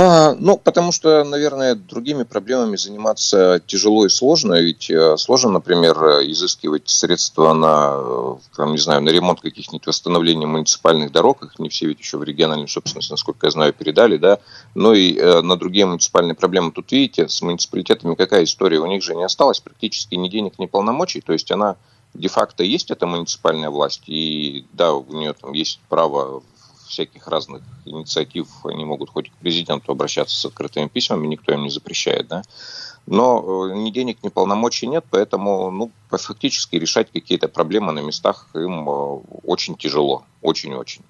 А, 0.00 0.36
ну, 0.38 0.56
потому 0.56 0.92
что, 0.92 1.24
наверное, 1.24 1.74
другими 1.74 2.22
проблемами 2.22 2.76
заниматься 2.76 3.60
тяжело 3.66 4.06
и 4.06 4.08
сложно. 4.08 4.60
Ведь 4.60 4.88
э, 4.88 5.16
сложно, 5.16 5.50
например, 5.50 5.96
изыскивать 6.30 6.88
средства 6.88 7.52
на, 7.52 7.94
э, 7.96 8.36
там, 8.56 8.70
не 8.70 8.78
знаю, 8.78 9.02
на 9.02 9.08
ремонт 9.08 9.40
каких-нибудь 9.40 9.88
восстановлений 9.88 10.46
муниципальных 10.46 11.10
дорог. 11.10 11.42
Их 11.42 11.58
не 11.58 11.68
все 11.68 11.86
ведь 11.86 11.98
еще 11.98 12.16
в 12.16 12.22
региональную 12.22 12.68
собственность, 12.68 13.10
насколько 13.10 13.48
я 13.48 13.50
знаю, 13.50 13.72
передали, 13.72 14.18
да. 14.18 14.38
Но 14.76 14.94
и 14.94 15.16
э, 15.16 15.40
на 15.40 15.56
другие 15.56 15.86
муниципальные 15.86 16.36
проблемы. 16.36 16.70
Тут, 16.70 16.92
видите, 16.92 17.28
с 17.28 17.42
муниципалитетами 17.42 18.14
какая 18.14 18.44
история? 18.44 18.78
У 18.78 18.86
них 18.86 19.02
же 19.02 19.16
не 19.16 19.24
осталось 19.24 19.58
практически 19.58 20.14
ни 20.14 20.28
денег, 20.28 20.60
ни 20.60 20.66
полномочий. 20.66 21.22
То 21.22 21.32
есть 21.32 21.50
она 21.50 21.74
де-факто 22.14 22.62
есть 22.62 22.92
эта 22.92 23.08
муниципальная 23.08 23.70
власть, 23.70 24.04
и 24.06 24.64
да, 24.74 24.94
у 24.94 25.12
нее 25.12 25.32
там 25.32 25.54
есть 25.54 25.80
право 25.88 26.44
всяких 26.88 27.28
разных 27.28 27.62
инициатив, 27.84 28.48
они 28.64 28.84
могут 28.84 29.10
хоть 29.10 29.30
к 29.30 29.36
президенту 29.36 29.92
обращаться 29.92 30.36
с 30.36 30.44
открытыми 30.44 30.88
письмами, 30.88 31.26
никто 31.26 31.52
им 31.52 31.62
не 31.62 31.70
запрещает, 31.70 32.28
да. 32.28 32.42
Но 33.06 33.70
э, 33.70 33.74
ни 33.74 33.90
денег, 33.90 34.18
ни 34.22 34.28
полномочий 34.28 34.86
нет, 34.86 35.04
поэтому 35.10 35.70
ну, 35.70 35.90
фактически 36.10 36.76
решать 36.76 37.10
какие-то 37.10 37.48
проблемы 37.48 37.92
на 37.92 38.00
местах 38.00 38.48
им 38.54 38.88
э, 38.88 38.92
очень 39.44 39.76
тяжело, 39.76 40.24
очень-очень. 40.42 41.04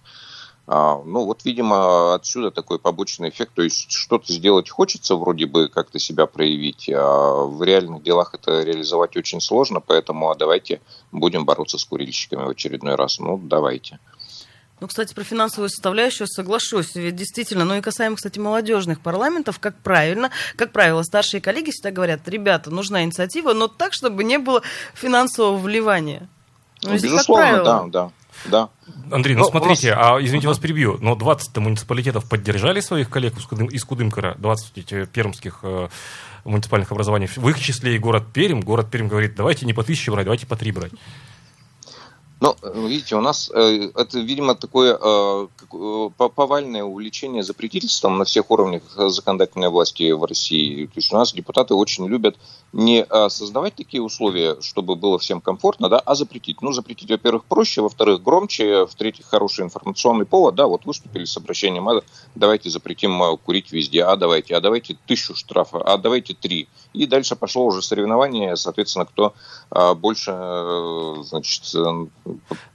А, 0.70 1.02
ну 1.02 1.24
вот, 1.24 1.46
видимо, 1.46 2.14
отсюда 2.14 2.50
такой 2.50 2.78
побочный 2.78 3.30
эффект. 3.30 3.54
То 3.54 3.62
есть 3.62 3.90
что-то 3.90 4.30
сделать 4.30 4.68
хочется, 4.68 5.16
вроде 5.16 5.46
бы 5.46 5.68
как-то 5.70 5.98
себя 5.98 6.26
проявить, 6.26 6.90
а 6.94 7.46
в 7.46 7.62
реальных 7.62 8.02
делах 8.02 8.34
это 8.34 8.62
реализовать 8.62 9.16
очень 9.16 9.40
сложно, 9.40 9.80
поэтому 9.80 10.30
а 10.30 10.34
давайте 10.34 10.82
будем 11.10 11.46
бороться 11.46 11.78
с 11.78 11.84
курильщиками 11.86 12.44
в 12.44 12.50
очередной 12.50 12.96
раз. 12.96 13.18
Ну, 13.18 13.38
давайте. 13.38 13.98
Ну, 14.80 14.86
кстати, 14.86 15.12
про 15.12 15.24
финансовую 15.24 15.68
составляющую 15.68 16.26
соглашусь. 16.28 16.94
Ведь 16.94 17.16
действительно, 17.16 17.64
ну 17.64 17.74
и 17.76 17.80
касаемо, 17.80 18.16
кстати, 18.16 18.38
молодежных 18.38 19.00
парламентов, 19.00 19.58
как 19.58 19.76
правильно, 19.76 20.30
как 20.56 20.72
правило, 20.72 21.02
старшие 21.02 21.40
коллеги 21.40 21.70
всегда 21.70 21.90
говорят, 21.90 22.28
ребята, 22.28 22.70
нужна 22.70 23.02
инициатива, 23.02 23.52
но 23.52 23.68
так, 23.68 23.92
чтобы 23.92 24.24
не 24.24 24.38
было 24.38 24.62
финансового 24.94 25.58
вливания. 25.58 26.28
Ну, 26.82 26.94
Безусловно, 26.94 27.64
да, 27.64 27.84
да. 27.86 28.10
Да. 28.44 28.68
Андрей, 29.10 29.34
ну, 29.34 29.42
ну 29.42 29.50
смотрите, 29.50 29.94
вас... 29.94 30.06
а 30.12 30.22
извините, 30.22 30.46
вас 30.46 30.60
перебью, 30.60 30.96
но 31.00 31.16
20 31.16 31.56
муниципалитетов 31.56 32.28
поддержали 32.28 32.78
своих 32.78 33.10
коллег 33.10 33.34
из 33.72 33.84
Кудымкара, 33.84 34.36
20 34.38 35.10
пермских 35.10 35.58
э, 35.62 35.88
муниципальных 36.44 36.92
образований, 36.92 37.26
в 37.26 37.48
их 37.48 37.58
числе 37.58 37.96
и 37.96 37.98
город 37.98 38.24
Пермь. 38.32 38.60
Город 38.60 38.90
Пермь 38.90 39.08
говорит, 39.08 39.34
давайте 39.34 39.66
не 39.66 39.74
по 39.74 39.82
тысяче 39.82 40.10
брать, 40.12 40.24
давайте 40.24 40.46
по 40.46 40.56
три 40.56 40.72
брать. 40.72 40.92
Ну, 42.40 42.54
видите, 42.86 43.16
у 43.16 43.20
нас 43.20 43.50
э, 43.52 43.90
это, 43.96 44.20
видимо, 44.20 44.54
такое 44.54 44.96
э, 44.96 45.48
э, 45.72 46.10
повальное 46.16 46.84
увлечение 46.84 47.42
запретительством 47.42 48.16
на 48.16 48.24
всех 48.24 48.52
уровнях 48.52 48.82
законодательной 48.96 49.70
власти 49.70 50.12
в 50.12 50.22
России. 50.24 50.86
То 50.86 50.92
есть 50.96 51.12
у 51.12 51.16
нас 51.16 51.32
депутаты 51.32 51.74
очень 51.74 52.06
любят 52.06 52.36
не 52.72 53.04
создавать 53.28 53.74
такие 53.74 54.02
условия, 54.02 54.60
чтобы 54.60 54.94
было 54.94 55.18
всем 55.18 55.40
комфортно, 55.40 55.88
да, 55.88 55.98
а 55.98 56.14
запретить. 56.14 56.62
Ну, 56.62 56.72
запретить, 56.72 57.10
во-первых, 57.10 57.44
проще, 57.44 57.80
во-вторых, 57.80 58.22
громче, 58.22 58.86
в-третьих, 58.86 59.26
хороший 59.26 59.64
информационный 59.64 60.26
повод, 60.26 60.54
да, 60.54 60.66
вот 60.66 60.84
выступили 60.84 61.24
с 61.24 61.36
обращением, 61.36 61.88
а 61.88 62.02
давайте 62.34 62.70
запретим 62.70 63.38
курить 63.38 63.72
везде, 63.72 64.04
а 64.04 64.16
давайте, 64.16 64.54
а 64.54 64.60
давайте 64.60 64.96
тысячу 65.06 65.34
штрафа, 65.34 65.78
а 65.78 65.96
давайте 65.96 66.34
три. 66.34 66.68
И 66.92 67.06
дальше 67.06 67.36
пошло 67.36 67.64
уже 67.64 67.82
соревнование, 67.82 68.56
соответственно, 68.56 69.06
кто 69.06 69.34
больше, 69.96 70.32
значит, 71.22 71.64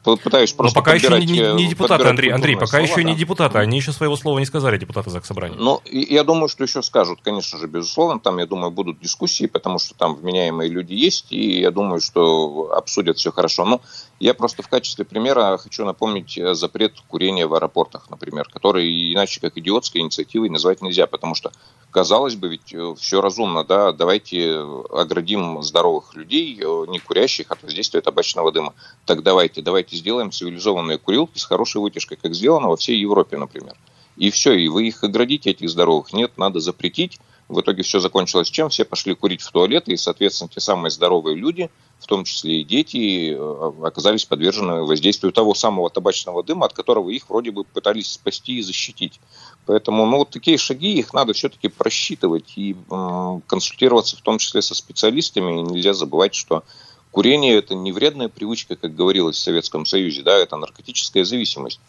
пытаюсь 0.03 0.53
просто 0.53 0.77
Но 0.77 0.81
пока 0.81 0.95
еще 0.95 1.19
не, 1.19 1.25
не, 1.25 1.53
не 1.53 1.67
депутаты, 1.67 2.07
Андрей, 2.07 2.31
Андрей, 2.31 2.55
пока 2.55 2.67
слова, 2.67 2.83
еще 2.83 2.95
да. 2.95 3.03
не 3.03 3.15
депутаты, 3.15 3.57
они 3.59 3.77
еще 3.77 3.91
своего 3.91 4.15
слова 4.15 4.39
не 4.39 4.45
сказали, 4.45 4.77
депутаты 4.77 5.09
Заксобрания. 5.09 5.57
Ну, 5.57 5.81
я 5.85 6.23
думаю, 6.23 6.49
что 6.49 6.63
еще 6.63 6.81
скажут, 6.81 7.19
конечно 7.21 7.59
же, 7.59 7.67
безусловно, 7.67 8.19
там, 8.19 8.37
я 8.39 8.45
думаю, 8.45 8.71
будут 8.71 8.99
дискуссии, 8.99 9.45
потому 9.45 9.79
что 9.79 9.95
там 9.95 10.15
вменяемые 10.15 10.69
люди 10.69 10.93
есть, 10.93 11.31
и 11.31 11.59
я 11.61 11.71
думаю, 11.71 12.01
что 12.01 12.71
обсудят 12.75 13.17
все 13.17 13.31
хорошо. 13.31 13.65
Но 13.65 13.81
я 14.23 14.33
просто 14.33 14.63
в 14.63 14.69
качестве 14.69 15.03
примера 15.03 15.57
хочу 15.57 15.83
напомнить 15.83 16.37
э, 16.37 16.53
запрет 16.53 16.93
курения 17.09 17.45
в 17.45 17.53
аэропортах, 17.55 18.09
например, 18.09 18.47
который 18.47 19.11
иначе 19.11 19.41
как 19.41 19.57
идиотской 19.57 19.99
инициативой 19.99 20.47
назвать 20.47 20.81
нельзя, 20.81 21.07
потому 21.07 21.35
что, 21.35 21.51
казалось 21.91 22.35
бы, 22.35 22.47
ведь 22.47 22.73
э, 22.73 22.95
все 22.97 23.19
разумно, 23.19 23.65
да, 23.65 23.91
давайте 23.91 24.61
оградим 24.91 25.61
здоровых 25.61 26.15
людей, 26.15 26.57
э, 26.57 26.85
не 26.87 26.99
курящих 26.99 27.51
от 27.51 27.63
воздействия 27.63 27.99
табачного 27.99 28.53
дыма. 28.53 28.73
Так 29.05 29.23
давайте, 29.23 29.61
давайте 29.61 29.97
сделаем 29.97 30.31
цивилизованные 30.31 30.99
курилки 30.99 31.37
с 31.37 31.43
хорошей 31.43 31.81
вытяжкой, 31.81 32.15
как 32.15 32.33
сделано 32.33 32.69
во 32.69 32.77
всей 32.77 32.97
Европе, 32.97 33.37
например. 33.37 33.75
И 34.17 34.29
все, 34.29 34.53
и 34.53 34.67
вы 34.67 34.87
их 34.87 35.03
оградите, 35.03 35.51
этих 35.51 35.69
здоровых. 35.69 36.13
Нет, 36.13 36.37
надо 36.37 36.59
запретить. 36.59 37.19
В 37.49 37.59
итоге 37.59 37.83
все 37.83 37.99
закончилось 37.99 38.49
чем? 38.49 38.69
Все 38.69 38.85
пошли 38.85 39.15
курить 39.15 39.41
в 39.41 39.51
туалеты, 39.51 39.93
и, 39.93 39.97
соответственно, 39.97 40.49
те 40.49 40.59
самые 40.59 40.91
здоровые 40.91 41.35
люди– 41.35 41.69
в 42.03 42.07
том 42.07 42.25
числе 42.25 42.61
и 42.61 42.63
дети, 42.65 43.33
э, 43.33 43.71
оказались 43.87 44.25
подвержены 44.25 44.83
воздействию 44.83 45.31
того 45.31 45.53
самого 45.55 45.89
табачного 45.89 46.43
дыма, 46.43 46.65
от 46.65 46.73
которого 46.73 47.09
их 47.09 47.29
вроде 47.29 47.51
бы 47.51 47.63
пытались 47.63 48.11
спасти 48.11 48.59
и 48.59 48.61
защитить. 48.61 49.19
Поэтому 49.65 50.05
ну, 50.05 50.17
вот 50.17 50.29
такие 50.29 50.57
шаги, 50.57 50.99
их 50.99 51.13
надо 51.13 51.31
все-таки 51.31 51.69
просчитывать 51.69 52.53
и 52.57 52.75
э, 52.75 53.39
консультироваться 53.47 54.17
в 54.17 54.21
том 54.21 54.37
числе 54.37 54.61
со 54.61 54.75
специалистами. 54.75 55.59
И 55.59 55.63
нельзя 55.63 55.93
забывать, 55.93 56.35
что 56.35 56.63
курение– 57.11 57.55
это 57.57 57.73
не 57.73 57.93
вредная 57.93 58.27
привычка, 58.27 58.75
как 58.75 58.93
говорилось 58.93 59.37
в 59.37 59.41
Советском 59.41 59.85
Союзе, 59.85 60.23
да, 60.23 60.37
это 60.37 60.57
наркотическая 60.57 61.23
зависимость. 61.23 61.79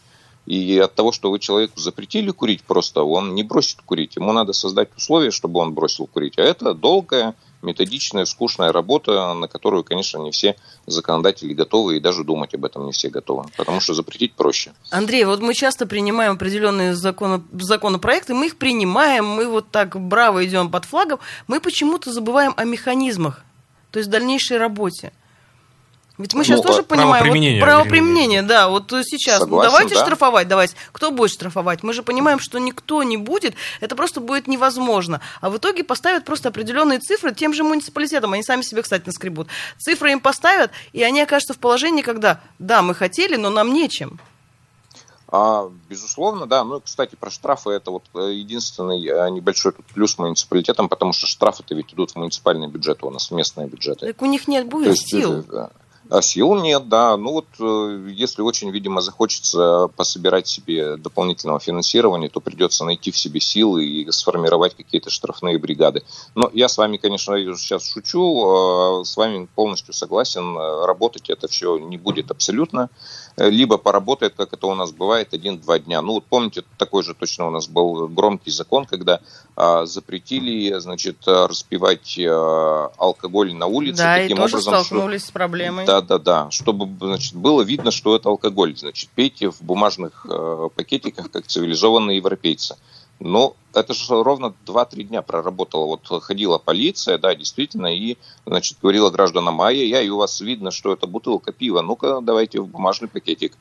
И 0.45 0.77
от 0.77 0.93
того, 0.93 1.11
что 1.11 1.31
вы 1.31 1.39
человеку 1.39 1.79
запретили 1.79 2.29
курить 2.31 2.63
просто, 2.63 3.03
он 3.03 3.33
не 3.33 3.43
бросит 3.43 3.81
курить. 3.81 4.15
Ему 4.15 4.31
надо 4.31 4.53
создать 4.53 4.89
условия, 4.95 5.31
чтобы 5.31 5.59
он 5.59 5.73
бросил 5.73 6.05
курить. 6.05 6.37
А 6.37 6.43
это 6.43 6.73
долгая, 6.73 7.33
методичная, 7.65 8.25
скучная 8.25 8.71
работа, 8.71 9.33
на 9.33 9.47
которую, 9.47 9.83
конечно, 9.83 10.19
не 10.19 10.31
все 10.31 10.55
законодатели 10.85 11.53
готовы, 11.53 11.97
и 11.97 11.99
даже 11.99 12.23
думать 12.23 12.53
об 12.53 12.63
этом 12.63 12.85
не 12.85 12.91
все 12.91 13.09
готовы, 13.09 13.45
потому 13.57 13.79
что 13.79 13.93
запретить 13.93 14.33
проще. 14.33 14.73
Андрей, 14.91 15.25
вот 15.25 15.41
мы 15.41 15.53
часто 15.53 15.87
принимаем 15.87 16.33
определенные 16.33 16.95
законопроекты, 16.95 18.33
мы 18.33 18.47
их 18.47 18.57
принимаем, 18.57 19.25
мы 19.25 19.47
вот 19.47 19.69
так 19.71 19.99
браво 19.99 20.45
идем 20.45 20.69
под 20.69 20.85
флагом, 20.85 21.19
мы 21.47 21.59
почему-то 21.59 22.13
забываем 22.13 22.53
о 22.55 22.63
механизмах, 22.63 23.43
то 23.91 23.99
есть 23.99 24.09
дальнейшей 24.11 24.57
работе. 24.57 25.11
Ведь 26.17 26.33
мы 26.33 26.45
сейчас 26.45 26.61
ну, 26.61 26.63
тоже 26.63 26.83
понимаем, 26.83 27.11
правоприменение, 27.11 27.59
вот, 27.61 27.65
правоприменение, 27.65 28.41
да, 28.41 28.69
вот 28.69 28.89
сейчас, 28.89 29.41
ну, 29.41 29.45
Согласен, 29.45 29.65
ну 29.65 29.71
давайте 29.71 29.95
да. 29.95 30.01
штрафовать, 30.01 30.47
давайте, 30.47 30.75
кто 30.93 31.11
будет 31.11 31.31
штрафовать? 31.31 31.83
Мы 31.83 31.91
же 31.91 32.03
понимаем, 32.03 32.39
что 32.39 32.57
никто 32.57 33.03
не 33.03 33.17
будет, 33.17 33.55
это 33.81 33.97
просто 33.97 34.21
будет 34.21 34.47
невозможно. 34.47 35.19
А 35.41 35.49
в 35.49 35.57
итоге 35.57 35.83
поставят 35.83 36.23
просто 36.23 36.49
определенные 36.49 36.99
цифры 36.99 37.33
тем 37.33 37.53
же 37.53 37.63
муниципалитетам, 37.63 38.31
они 38.31 38.43
сами 38.43 38.61
себе, 38.61 38.81
кстати, 38.81 39.03
наскребут. 39.05 39.47
Цифры 39.77 40.13
им 40.13 40.21
поставят, 40.21 40.71
и 40.93 41.03
они 41.03 41.19
окажутся 41.19 41.53
в 41.53 41.57
положении, 41.57 42.01
когда, 42.01 42.39
да, 42.59 42.81
мы 42.81 42.93
хотели, 42.93 43.35
но 43.35 43.49
нам 43.49 43.73
нечем. 43.73 44.19
А, 45.27 45.69
безусловно, 45.89 46.45
да. 46.45 46.63
Ну, 46.63 46.79
кстати, 46.79 47.15
про 47.15 47.29
штрафы 47.29 47.71
это 47.71 47.91
вот 47.91 48.03
э, 48.13 48.31
единственный 48.33 49.05
э, 49.05 49.29
небольшой 49.31 49.73
тут 49.73 49.85
плюс 49.87 50.17
муниципалитетам, 50.17 50.87
потому 50.87 51.11
что 51.11 51.27
штрафы-то 51.27 51.75
ведь 51.75 51.93
идут 51.93 52.11
в 52.11 52.15
муниципальные 52.15 52.69
бюджеты, 52.69 53.05
у 53.05 53.09
нас 53.09 53.31
в 53.31 53.33
местные 53.33 53.67
бюджеты. 53.67 54.07
Так 54.07 54.21
у 54.21 54.27
них 54.27 54.47
нет 54.47 54.67
будет 54.67 54.91
есть, 54.91 55.09
сил. 55.09 55.43
Э, 55.51 55.67
а 56.09 56.21
сил 56.21 56.55
нет, 56.55 56.87
да. 56.87 57.17
Ну 57.17 57.31
вот, 57.31 57.45
э, 57.59 58.09
если 58.11 58.41
очень, 58.41 58.69
видимо, 58.71 59.01
захочется 59.01 59.89
пособирать 59.95 60.47
себе 60.47 60.97
дополнительного 60.97 61.59
финансирования, 61.59 62.29
то 62.29 62.39
придется 62.39 62.85
найти 62.85 63.11
в 63.11 63.17
себе 63.17 63.39
силы 63.39 63.85
и 63.85 64.11
сформировать 64.11 64.75
какие-то 64.75 65.09
штрафные 65.09 65.57
бригады. 65.57 66.03
Но 66.35 66.49
я 66.53 66.67
с 66.67 66.77
вами, 66.77 66.97
конечно, 66.97 67.37
сейчас 67.55 67.87
шучу, 67.87 69.01
э, 69.01 69.05
с 69.05 69.17
вами 69.17 69.47
полностью 69.55 69.93
согласен. 69.93 70.57
Работать 70.85 71.29
это 71.29 71.47
все 71.47 71.77
не 71.77 71.97
будет 71.97 72.31
абсолютно. 72.31 72.89
Э, 73.37 73.49
либо 73.49 73.77
поработает, 73.77 74.33
как 74.35 74.53
это 74.53 74.67
у 74.67 74.75
нас 74.75 74.91
бывает, 74.91 75.33
один-два 75.33 75.79
дня. 75.79 76.01
Ну, 76.01 76.13
вот 76.13 76.25
помните, 76.25 76.63
такой 76.77 77.03
же 77.03 77.13
точно 77.13 77.47
у 77.47 77.51
нас 77.51 77.67
был 77.67 78.07
громкий 78.07 78.51
закон, 78.51 78.85
когда 78.85 79.19
а, 79.55 79.85
запретили, 79.85 80.77
значит, 80.79 81.17
распивать 81.25 82.17
а, 82.19 82.91
алкоголь 82.97 83.53
на 83.53 83.65
улице. 83.65 84.03
Да, 84.03 84.15
таким 84.15 84.37
и 84.37 84.39
тоже 84.39 84.57
образом, 84.57 84.85
столкнулись 84.85 85.21
что... 85.21 85.29
с 85.29 85.31
проблемой. 85.31 85.85
Да, 85.85 86.01
да, 86.01 86.17
да. 86.17 86.51
Чтобы, 86.51 86.87
значит, 87.05 87.35
было 87.35 87.61
видно, 87.61 87.91
что 87.91 88.15
это 88.15 88.29
алкоголь. 88.29 88.75
Значит, 88.77 89.09
пейте 89.09 89.49
в 89.49 89.61
бумажных 89.61 90.25
а, 90.29 90.69
пакетиках, 90.69 91.29
как 91.29 91.47
цивилизованные 91.47 92.17
европейцы. 92.17 92.77
Ну, 93.19 93.55
это 93.73 93.93
же 93.93 94.23
ровно 94.23 94.53
2-3 94.65 95.03
дня 95.03 95.21
проработала. 95.21 95.85
Вот 95.85 96.23
ходила 96.23 96.57
полиция, 96.57 97.17
да, 97.17 97.33
действительно, 97.33 97.87
и, 97.95 98.17
значит, 98.45 98.77
говорила 98.81 99.09
гражданам, 99.09 99.61
а 99.61 99.71
я, 99.71 100.13
у 100.13 100.17
вас 100.17 100.41
видно, 100.41 100.71
что 100.71 100.93
это 100.93 101.07
бутылка 101.07 101.51
пива, 101.51 101.81
ну-ка, 101.81 102.19
давайте 102.21 102.59
в 102.61 102.67
бумажный 102.67 103.07
пакетик. 103.07 103.57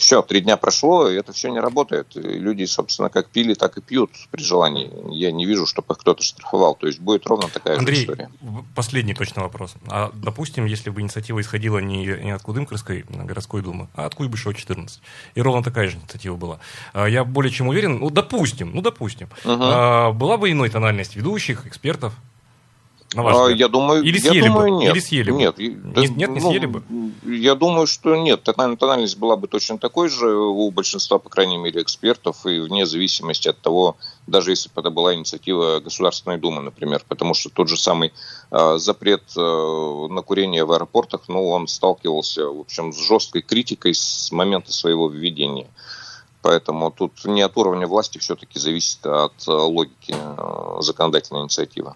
А, 0.00 0.02
все, 0.02 0.22
три 0.22 0.40
дня 0.40 0.56
прошло, 0.56 1.10
и 1.10 1.16
это 1.16 1.32
все 1.32 1.50
не 1.50 1.60
работает. 1.60 2.16
И 2.16 2.20
люди, 2.20 2.64
собственно, 2.64 3.08
как 3.08 3.28
пили, 3.28 3.54
так 3.54 3.76
и 3.78 3.80
пьют 3.80 4.10
при 4.30 4.42
желании. 4.42 4.90
Я 5.10 5.30
не 5.30 5.46
вижу, 5.46 5.66
чтобы 5.66 5.92
их 5.92 5.98
кто-то 5.98 6.22
штрафовал. 6.22 6.74
То 6.74 6.86
есть 6.86 7.00
будет 7.00 7.26
ровно 7.26 7.48
такая 7.48 7.78
Андрей, 7.78 7.96
же 7.96 8.02
история. 8.02 8.30
последний 8.74 9.14
точно 9.14 9.42
вопрос. 9.42 9.74
А, 9.88 10.10
допустим, 10.14 10.64
если 10.64 10.90
бы 10.90 11.00
инициатива 11.00 11.40
исходила 11.40 11.78
не, 11.78 12.06
не 12.06 12.30
от 12.30 12.42
Кудымкарской 12.42 13.04
городской 13.08 13.62
думы, 13.62 13.88
а 13.94 14.06
от 14.06 14.14
Куйбышева 14.14 14.54
14, 14.54 15.00
и 15.34 15.42
ровно 15.42 15.62
такая 15.62 15.88
же 15.88 15.98
инициатива 15.98 16.36
была, 16.36 16.60
а, 16.92 17.06
я 17.06 17.24
более 17.24 17.52
чем 17.52 17.68
уверен, 17.68 17.98
ну, 17.98 18.10
допустим, 18.10 18.72
ну, 18.74 18.82
допустим, 18.82 19.28
угу. 19.44 19.58
а, 19.60 20.12
была 20.12 20.36
бы 20.36 20.50
иной 20.50 20.70
тональность 20.70 21.16
ведущих, 21.16 21.66
экспертов, 21.66 22.14
на 23.14 23.22
ваш 23.22 23.36
взгляд? 23.36 23.58
Я 23.58 23.68
думаю, 23.68 24.02
Или 24.02 24.18
съели 24.18 24.36
я 24.36 24.46
думаю, 24.46 24.72
бы? 24.72 24.84
нет. 24.84 24.94
Или 24.94 25.00
съели 25.00 25.30
бы? 25.30 25.38
Нет, 25.38 25.58
нет, 25.58 26.16
нет, 26.16 26.30
не 26.30 26.40
ну, 26.40 26.50
съели 26.50 26.66
бы? 26.66 26.82
Я 27.38 27.54
думаю, 27.54 27.86
что 27.86 28.16
нет. 28.16 28.42
Тональность 28.42 29.16
была 29.16 29.36
бы 29.36 29.46
точно 29.46 29.78
такой 29.78 30.08
же 30.08 30.34
у 30.34 30.70
большинства, 30.70 31.18
по 31.18 31.28
крайней 31.28 31.56
мере, 31.56 31.82
экспертов, 31.82 32.44
и 32.46 32.58
вне 32.58 32.86
зависимости 32.86 33.48
от 33.48 33.60
того, 33.60 33.96
даже 34.26 34.50
если 34.50 34.68
бы 34.68 34.80
это 34.80 34.90
была 34.90 35.14
инициатива 35.14 35.80
Государственной 35.80 36.38
Думы, 36.38 36.62
например, 36.62 37.04
потому 37.08 37.34
что 37.34 37.50
тот 37.50 37.68
же 37.68 37.76
самый 37.76 38.12
э, 38.50 38.78
запрет 38.78 39.22
э, 39.36 39.40
на 39.40 40.22
курение 40.22 40.64
в 40.64 40.72
аэропортах, 40.72 41.22
ну, 41.28 41.48
он 41.48 41.68
сталкивался, 41.68 42.46
в 42.46 42.60
общем, 42.60 42.92
с 42.92 42.96
жесткой 42.96 43.42
критикой 43.42 43.94
с 43.94 44.32
момента 44.32 44.72
своего 44.72 45.08
введения. 45.08 45.68
Поэтому 46.42 46.90
тут 46.90 47.24
не 47.24 47.42
от 47.42 47.56
уровня 47.56 47.86
власти 47.86 48.18
все-таки 48.18 48.58
зависит 48.58 49.04
от 49.06 49.34
э, 49.46 49.52
логики 49.52 50.16
законодательной 50.80 51.42
инициативы. 51.42 51.94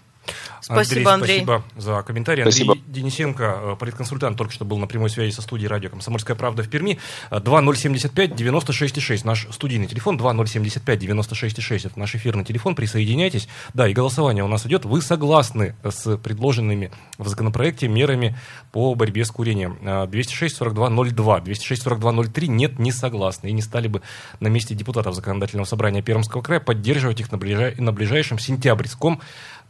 Спасибо, 0.61 1.13
Андрей. 1.13 1.41
Андрей. 1.41 1.45
Спасибо 1.45 1.65
за 1.77 2.03
комментарий. 2.03 2.43
Спасибо. 2.43 2.73
Андрей 2.73 2.93
Денисенко, 2.95 3.43
э, 3.45 3.77
политконсультант, 3.79 4.39
только 4.39 4.53
что 4.53 4.65
был 4.65 4.79
на 4.79 4.87
прямой 4.87 5.11
связи 5.11 5.33
со 5.33 5.43
студией 5.43 5.69
радио 5.69 5.91
«Комсомольская 5.91 6.37
правда» 6.37 6.63
в 6.63 6.69
Перми. 6.69 6.99
2075-96,6 7.31 9.25
наш 9.25 9.47
студийный 9.51 9.87
телефон. 9.87 10.17
2075-96,6 10.19 11.87
это 11.87 11.99
наш 11.99 12.15
эфирный 12.15 12.45
телефон. 12.45 12.75
Присоединяйтесь. 12.75 13.49
Да, 13.75 13.89
и 13.89 13.93
голосование 13.93 14.45
у 14.45 14.49
нас 14.49 14.65
идет. 14.67 14.85
Вы 14.85 15.03
согласны 15.03 15.75
с 15.83 16.17
предложенными 16.17 16.91
в 17.19 17.29
законопроекте 17.29 17.89
мерами 17.89 18.37
по 18.73 18.95
борьбе 18.95 19.25
с 19.25 19.31
курением? 19.31 19.79
206-42-02. 19.83 21.45
206-42-03 21.45 22.47
нет, 22.47 22.79
не 22.79 22.93
согласны. 22.93 23.49
И 23.49 23.53
не 23.53 23.63
стали 23.63 23.89
бы 23.89 24.03
на 24.41 24.49
месте 24.49 24.75
депутатов 24.75 25.15
Законодательного 25.15 25.67
собрания 25.67 26.03
Пермского 26.03 26.43
края 26.43 26.61
поддерживать 26.61 27.21
их 27.21 27.33
на, 27.33 27.39
ближай... 27.39 27.75
на 27.77 27.93
ближайшем 27.93 28.39
сентябрьском 28.39 29.21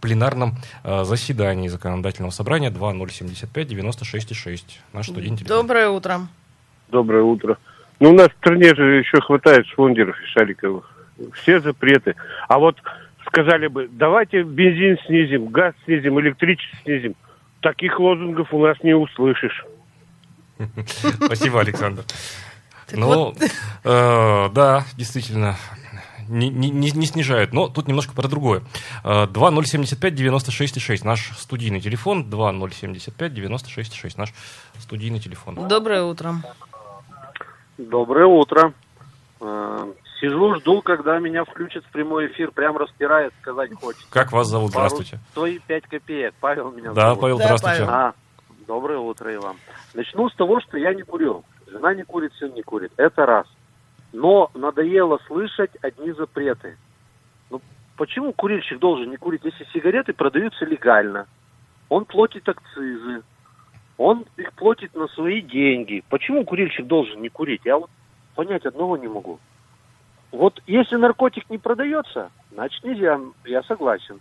пленарном 0.04 0.54
э, 0.84 1.04
заседании 1.04 1.68
законодательного 1.68 2.30
собрания 2.30 2.70
2075-96-6. 2.70 4.60
Наш 4.92 5.06
студент. 5.08 5.42
Доброе 5.44 5.88
утро. 5.88 6.28
Доброе 6.88 7.22
утро. 7.22 7.56
Ну, 8.00 8.10
у 8.10 8.12
нас 8.12 8.28
в 8.28 8.36
стране 8.36 8.74
же 8.74 8.96
еще 8.96 9.22
хватает 9.22 9.66
швондеров 9.68 10.14
и 10.20 10.26
шариковых. 10.26 10.84
Все 11.32 11.58
запреты. 11.60 12.16
А 12.48 12.58
вот 12.58 12.76
сказали 13.26 13.68
бы, 13.68 13.88
давайте 13.90 14.42
бензин 14.42 14.98
снизим, 15.06 15.46
газ 15.46 15.72
снизим, 15.86 16.20
электричество 16.20 16.78
снизим. 16.84 17.14
Таких 17.60 17.98
лозунгов 17.98 18.52
у 18.52 18.62
нас 18.62 18.76
не 18.82 18.92
услышишь. 18.92 19.64
Спасибо, 21.24 21.60
Александр. 21.60 22.04
Ну, 22.92 23.34
э, 23.84 24.48
да, 24.52 24.84
действительно, 24.98 25.56
не, 26.28 26.48
не, 26.48 26.90
не 26.90 27.06
снижают. 27.06 27.52
Но 27.52 27.68
тут 27.68 27.88
немножко 27.88 28.14
про 28.14 28.28
другое. 28.28 28.62
2075-96-6, 29.04 31.00
э, 31.02 31.04
наш 31.04 31.30
студийный 31.38 31.80
телефон. 31.80 32.24
2075-96-6, 32.30 34.14
наш 34.16 34.32
студийный 34.78 35.20
телефон. 35.20 35.68
Доброе 35.68 36.02
утро. 36.02 36.36
Доброе 37.78 38.26
утро. 38.26 38.72
Э, 39.40 39.92
сижу, 40.20 40.54
жду, 40.56 40.82
когда 40.82 41.18
меня 41.18 41.44
включат 41.44 41.84
в 41.84 41.90
прямой 41.90 42.28
эфир. 42.28 42.50
Прям 42.50 42.76
распирает, 42.76 43.32
сказать 43.40 43.72
хочется. 43.74 44.06
Как 44.10 44.32
вас 44.32 44.48
зовут? 44.48 44.72
Пару, 44.72 44.88
здравствуйте. 44.88 45.18
Свои 45.32 45.58
пять 45.58 45.84
копеек. 45.86 46.34
Павел 46.40 46.70
меня 46.70 46.92
да, 46.92 47.08
зовут. 47.08 47.20
Павел, 47.20 47.36
здравствуйте. 47.36 47.84
А, 47.88 48.14
доброе 48.66 48.98
утро 48.98 49.32
и 49.32 49.36
вам. 49.36 49.56
Начну 49.94 50.28
с 50.28 50.34
того, 50.34 50.60
что 50.60 50.78
я 50.78 50.94
не 50.94 51.02
курю. 51.02 51.44
Жена 51.66 51.94
не 51.94 52.04
курит, 52.04 52.32
сын 52.38 52.52
не 52.54 52.62
курит. 52.62 52.92
Это 52.96 53.26
раз. 53.26 53.46
Но 54.14 54.48
надоело 54.54 55.18
слышать 55.26 55.72
одни 55.82 56.12
запреты. 56.12 56.76
Ну, 57.50 57.60
почему 57.96 58.32
курильщик 58.32 58.78
должен 58.78 59.10
не 59.10 59.16
курить, 59.16 59.40
если 59.42 59.66
сигареты 59.72 60.12
продаются 60.12 60.64
легально? 60.64 61.26
Он 61.88 62.04
платит 62.04 62.48
акцизы, 62.48 63.24
он 63.98 64.24
их 64.36 64.52
платит 64.52 64.94
на 64.94 65.08
свои 65.08 65.40
деньги. 65.42 66.04
Почему 66.10 66.44
курильщик 66.44 66.86
должен 66.86 67.22
не 67.22 67.28
курить? 67.28 67.62
Я 67.64 67.76
вот 67.76 67.90
понять 68.36 68.64
одного 68.64 68.96
не 68.96 69.08
могу. 69.08 69.40
Вот 70.30 70.62
если 70.68 70.94
наркотик 70.94 71.50
не 71.50 71.58
продается, 71.58 72.30
значит 72.52 72.84
нельзя, 72.84 73.20
я 73.44 73.64
согласен. 73.64 74.20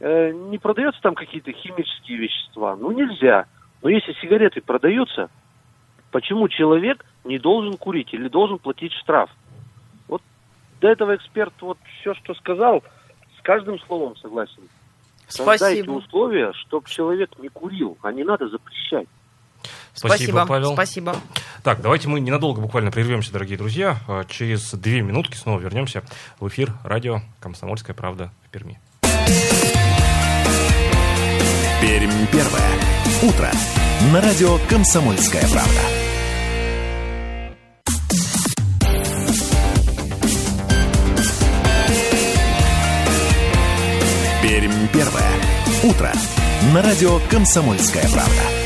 Э, 0.00 0.32
не 0.32 0.58
продается 0.58 1.00
там 1.00 1.14
какие-то 1.14 1.52
химические 1.52 2.18
вещества, 2.18 2.74
ну 2.74 2.90
нельзя. 2.90 3.46
Но 3.82 3.88
если 3.88 4.14
сигареты 4.14 4.60
продаются, 4.62 5.30
почему 6.12 6.48
человек 6.48 7.04
не 7.24 7.38
должен 7.38 7.76
курить 7.76 8.14
или 8.14 8.28
должен 8.28 8.58
платить 8.58 8.92
штраф. 8.92 9.30
Вот 10.06 10.22
до 10.80 10.88
этого 10.88 11.16
эксперт 11.16 11.54
вот 11.60 11.78
все, 12.00 12.14
что 12.14 12.34
сказал, 12.34 12.84
с 13.38 13.42
каждым 13.42 13.80
словом 13.80 14.16
согласен. 14.16 14.62
Спасибо. 15.26 15.50
Создайте 15.50 15.90
условия, 15.90 16.52
чтобы 16.52 16.88
человек 16.88 17.30
не 17.38 17.48
курил, 17.48 17.96
а 18.02 18.12
не 18.12 18.22
надо 18.22 18.48
запрещать. 18.48 19.08
Спасибо, 19.94 20.16
Спасибо, 20.16 20.46
Павел. 20.46 20.72
Спасибо. 20.74 21.16
Так, 21.62 21.80
давайте 21.80 22.08
мы 22.08 22.20
ненадолго 22.20 22.60
буквально 22.60 22.90
прервемся, 22.90 23.32
дорогие 23.32 23.56
друзья. 23.56 23.96
А, 24.08 24.24
через 24.24 24.72
две 24.72 25.00
минутки 25.00 25.36
снова 25.36 25.60
вернемся 25.60 26.02
в 26.40 26.48
эфир 26.48 26.72
радио 26.82 27.20
«Комсомольская 27.40 27.94
правда» 27.94 28.30
в 28.46 28.50
Перми. 28.50 28.80
Пермь 31.80 32.26
первое. 32.30 32.70
Утро. 33.22 33.50
На 34.12 34.20
радио 34.20 34.58
«Комсомольская 34.68 35.42
правда». 35.52 36.01
Пермь 44.62 44.86
первое. 44.92 45.28
Утро. 45.82 46.12
На 46.72 46.82
радио 46.82 47.18
«Комсомольская 47.28 48.08
правда». 48.12 48.61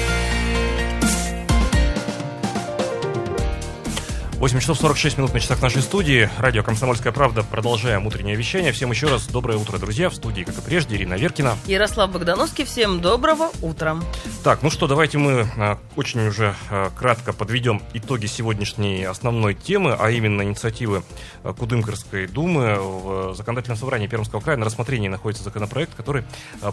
8 4.38 4.61
часов 4.61 4.79
46 4.79 5.16
минут 5.16 5.33
на 5.33 5.40
часах 5.40 5.62
нашей 5.62 5.81
студии. 5.81 6.29
Радио 6.37 6.62
«Комсомольская 6.62 7.11
правда». 7.11 7.42
Продолжаем 7.42 8.07
утреннее 8.07 8.37
вещание. 8.37 8.70
Всем 8.70 8.90
еще 8.90 9.07
раз 9.07 9.27
доброе 9.29 9.57
утро, 9.57 9.79
друзья. 9.79 10.11
В 10.11 10.14
студии, 10.14 10.42
как 10.42 10.59
и 10.59 10.61
прежде, 10.61 10.94
Ирина 10.96 11.14
Веркина. 11.14 11.57
Ярослав 11.64 12.12
Богдановский. 12.12 12.66
Всем 12.66 13.01
доброго 13.01 13.51
утра. 13.62 13.96
Так, 14.44 14.62
ну 14.62 14.68
что, 14.68 14.88
давайте 14.88 15.16
мы 15.16 15.49
а, 15.57 15.79
очень 15.96 16.20
уже 16.27 16.55
а, 16.68 16.90
кратко 16.90 17.33
подведем 17.33 17.81
итоги 17.94 18.27
сегодняшней 18.27 19.05
основной 19.05 19.55
темы, 19.55 19.96
а 19.99 20.11
именно 20.11 20.42
инициативы 20.42 21.03
а, 21.42 21.55
Кудымкарской 21.55 22.27
думы. 22.27 22.77
В 22.79 23.35
законодательном 23.35 23.79
собрании 23.79 24.07
Пермского 24.07 24.40
края 24.40 24.59
на 24.59 24.66
рассмотрении 24.66 25.09
находится 25.09 25.44
законопроект, 25.44 25.94
который 25.94 26.25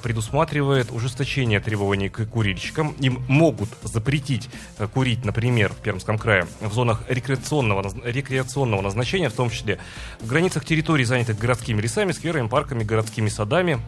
предусматривает 0.02 0.92
ужесточение 0.92 1.62
требований 1.62 2.10
к 2.10 2.26
курильщикам. 2.26 2.94
Им 3.00 3.24
могут 3.30 3.70
запретить 3.84 4.50
курить, 4.94 5.24
например, 5.24 5.72
в 5.72 5.78
Пермском 5.78 6.18
крае 6.18 6.46
в 6.60 6.74
зонах 6.74 7.04
рекреационного 7.08 7.53
рекреационного, 7.62 8.08
рекреационного 8.08 8.82
назначения, 8.82 9.30
в 9.30 9.34
том 9.34 9.50
числе 9.50 9.80
в 10.20 10.28
границах 10.28 10.66
территорий, 10.66 11.06
занятых 11.06 11.38
городскими 11.38 11.82
лесами, 11.82 12.12
скверами, 12.12 12.48
парками, 12.48 12.84
городскими 12.84 13.30
садами, 13.30 13.80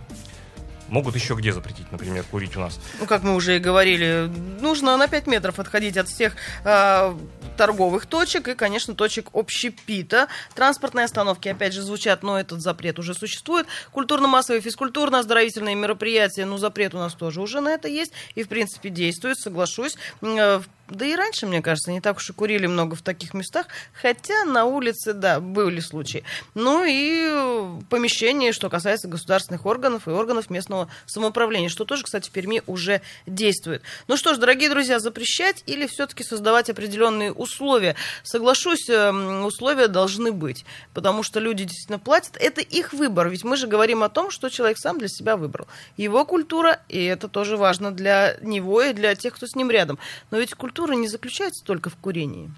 Могут 0.87 1.15
еще 1.15 1.33
где 1.33 1.51
запретить, 1.51 1.91
например, 1.91 2.23
курить 2.29 2.55
у 2.55 2.59
нас? 2.59 2.79
Ну, 2.99 3.07
как 3.07 3.23
мы 3.23 3.33
уже 3.33 3.55
и 3.55 3.59
говорили, 3.59 4.29
нужно 4.61 4.95
на 4.97 5.07
5 5.07 5.25
метров 5.25 5.57
отходить 5.57 5.97
от 5.97 6.07
всех 6.07 6.35
э, 6.63 7.15
торговых 7.57 8.05
точек 8.05 8.47
и, 8.49 8.53
конечно, 8.53 8.93
точек 8.93 9.29
общепита. 9.33 10.27
Транспортные 10.53 11.05
остановки, 11.05 11.47
опять 11.47 11.73
же, 11.73 11.81
звучат, 11.81 12.21
но 12.21 12.39
этот 12.39 12.61
запрет 12.61 12.99
уже 12.99 13.15
существует. 13.15 13.65
Культурно-массовые, 13.91 14.61
физкультурно-оздоровительные 14.61 15.73
мероприятия, 15.73 16.45
ну, 16.45 16.57
запрет 16.57 16.93
у 16.93 16.99
нас 16.99 17.15
тоже 17.15 17.41
уже 17.41 17.61
на 17.61 17.69
это 17.69 17.87
есть 17.87 18.13
и, 18.35 18.43
в 18.43 18.47
принципе, 18.47 18.89
действует, 18.89 19.39
соглашусь. 19.39 19.97
Э, 20.21 20.61
да 20.89 21.05
и 21.05 21.15
раньше, 21.15 21.47
мне 21.47 21.61
кажется, 21.61 21.91
не 21.91 21.99
так 21.99 22.17
уж 22.17 22.29
и 22.29 22.33
курили 22.33 22.67
много 22.67 22.95
в 22.95 23.01
таких 23.01 23.33
местах, 23.33 23.67
хотя 23.93 24.43
на 24.45 24.65
улице, 24.65 25.13
да, 25.13 25.39
были 25.39 25.79
случаи. 25.79 26.23
Ну 26.53 26.83
и 26.87 27.81
помещения, 27.89 28.51
что 28.51 28.69
касается 28.69 29.07
государственных 29.07 29.65
органов 29.65 30.07
и 30.07 30.11
органов 30.11 30.49
местного 30.49 30.89
самоуправления, 31.07 31.69
что 31.69 31.85
тоже, 31.85 32.03
кстати, 32.03 32.29
в 32.29 32.31
Перми 32.31 32.61
уже 32.67 33.01
действует. 33.25 33.81
Ну 34.07 34.15
что 34.15 34.35
ж, 34.35 34.37
дорогие 34.37 34.69
друзья, 34.69 34.99
запрещать 34.99 35.63
или 35.65 35.87
все-таки 35.87 36.23
создавать 36.23 36.69
определенные 36.69 37.31
условия? 37.31 37.95
Соглашусь, 38.23 38.87
эм, 38.89 39.45
условия 39.45 39.87
должны 39.87 40.31
быть, 40.31 40.65
потому 40.93 41.23
что 41.23 41.39
люди 41.39 41.63
действительно 41.63 41.99
платят. 41.99 42.37
Это 42.37 42.61
их 42.61 42.93
выбор, 42.93 43.29
ведь 43.29 43.43
мы 43.43 43.57
же 43.57 43.65
говорим 43.65 44.03
о 44.03 44.09
том, 44.09 44.29
что 44.29 44.49
человек 44.49 44.77
сам 44.77 44.99
для 44.99 45.07
себя 45.07 45.35
выбрал. 45.35 45.67
Его 45.97 46.25
культура, 46.25 46.79
и 46.89 47.03
это 47.05 47.27
тоже 47.27 47.57
важно 47.57 47.91
для 47.91 48.37
него 48.41 48.83
и 48.83 48.93
для 48.93 49.15
тех, 49.15 49.35
кто 49.35 49.47
с 49.47 49.55
ним 49.55 49.71
рядом. 49.71 49.97
Но 50.29 50.37
ведь 50.37 50.53
культура 50.53 50.74
культура 50.75 50.93
не 50.95 51.07
заключается 51.07 51.63
только 51.63 51.89
в 51.89 51.95
курении. 51.95 52.51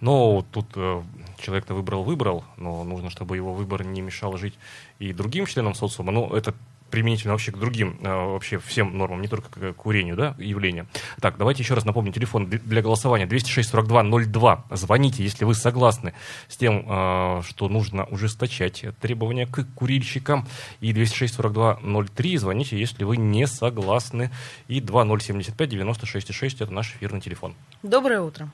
Но 0.00 0.44
тут 0.52 0.66
э, 0.74 1.02
человек-то 1.38 1.74
выбрал-выбрал, 1.74 2.44
но 2.56 2.82
нужно, 2.82 3.10
чтобы 3.10 3.36
его 3.36 3.52
выбор 3.52 3.84
не 3.84 4.00
мешал 4.00 4.38
жить 4.38 4.54
и 4.98 5.12
другим 5.12 5.44
членам 5.44 5.74
социума. 5.74 6.12
Ну, 6.12 6.34
это 6.34 6.54
применительно 6.90 7.32
вообще 7.32 7.52
к 7.52 7.58
другим, 7.58 7.98
э, 8.02 8.08
вообще 8.08 8.58
всем 8.58 8.96
нормам, 8.96 9.20
не 9.20 9.28
только 9.28 9.48
к 9.50 9.72
курению, 9.74 10.16
да, 10.16 10.34
явлению. 10.38 10.86
Так, 11.20 11.36
давайте 11.36 11.62
еще 11.62 11.74
раз 11.74 11.84
напомню, 11.84 12.12
телефон 12.12 12.48
для 12.48 12.82
голосования 12.82 13.26
206-42-02. 13.26 14.62
Звоните, 14.70 15.22
если 15.22 15.44
вы 15.44 15.54
согласны 15.54 16.14
с 16.48 16.56
тем, 16.56 16.86
э, 16.88 17.42
что 17.42 17.68
нужно 17.68 18.04
ужесточать 18.04 18.84
требования 19.00 19.46
к 19.46 19.64
курильщикам. 19.74 20.46
И 20.80 20.92
206-42-03. 20.92 22.38
Звоните, 22.38 22.78
если 22.78 23.04
вы 23.04 23.16
не 23.16 23.46
согласны. 23.46 24.30
И 24.68 24.80
2075-96-6 24.80 26.56
это 26.60 26.72
наш 26.72 26.94
эфирный 26.94 27.20
телефон. 27.20 27.54
Доброе 27.82 28.20
утро. 28.20 28.48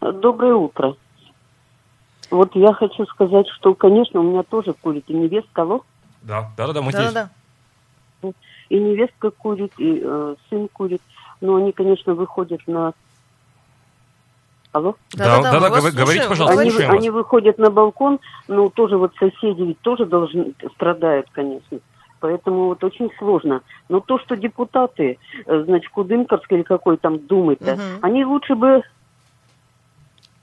Доброе 0.00 0.54
утро. 0.54 0.96
Вот 2.30 2.56
я 2.56 2.72
хочу 2.72 3.04
сказать, 3.06 3.46
что, 3.48 3.74
конечно, 3.74 4.20
у 4.20 4.22
меня 4.22 4.42
тоже 4.42 4.72
курит 4.72 5.04
и 5.08 5.12
невестка, 5.12 5.62
алло? 5.62 5.84
Да, 6.22 6.50
да, 6.56 6.66
да, 6.68 6.72
да, 6.72 6.82
мы 6.82 6.92
да, 6.92 7.02
здесь. 7.02 7.12
Да, 7.12 7.24
да 7.24 7.30
и 8.68 8.78
невестка 8.78 9.30
курит, 9.30 9.72
и 9.78 10.00
э, 10.02 10.34
сын 10.48 10.68
курит. 10.68 11.02
Но 11.40 11.56
они, 11.56 11.72
конечно, 11.72 12.14
выходят 12.14 12.60
на... 12.66 12.92
Алло? 14.72 14.94
Да, 15.12 15.42
да, 15.42 15.60
да, 15.60 15.68
да 15.68 15.90
говорите, 15.90 16.28
пожалуйста, 16.28 16.60
они, 16.60 16.70
они 16.70 17.10
выходят 17.10 17.58
на 17.58 17.70
балкон, 17.70 18.20
но 18.48 18.70
тоже 18.70 18.96
вот 18.96 19.12
соседи 19.18 19.62
ведь 19.62 19.80
тоже 19.80 20.06
должны, 20.06 20.54
страдают, 20.74 21.26
конечно. 21.32 21.78
Поэтому 22.20 22.66
вот 22.66 22.82
очень 22.84 23.10
сложно. 23.18 23.62
Но 23.88 24.00
то, 24.00 24.18
что 24.20 24.36
депутаты, 24.36 25.18
э, 25.44 25.64
значит, 25.66 25.90
Кудымкарской 25.90 26.58
или 26.58 26.64
какой 26.64 26.96
там 26.96 27.18
думы-то, 27.26 27.74
угу. 27.74 27.82
они 28.00 28.24
лучше 28.24 28.54
бы 28.54 28.82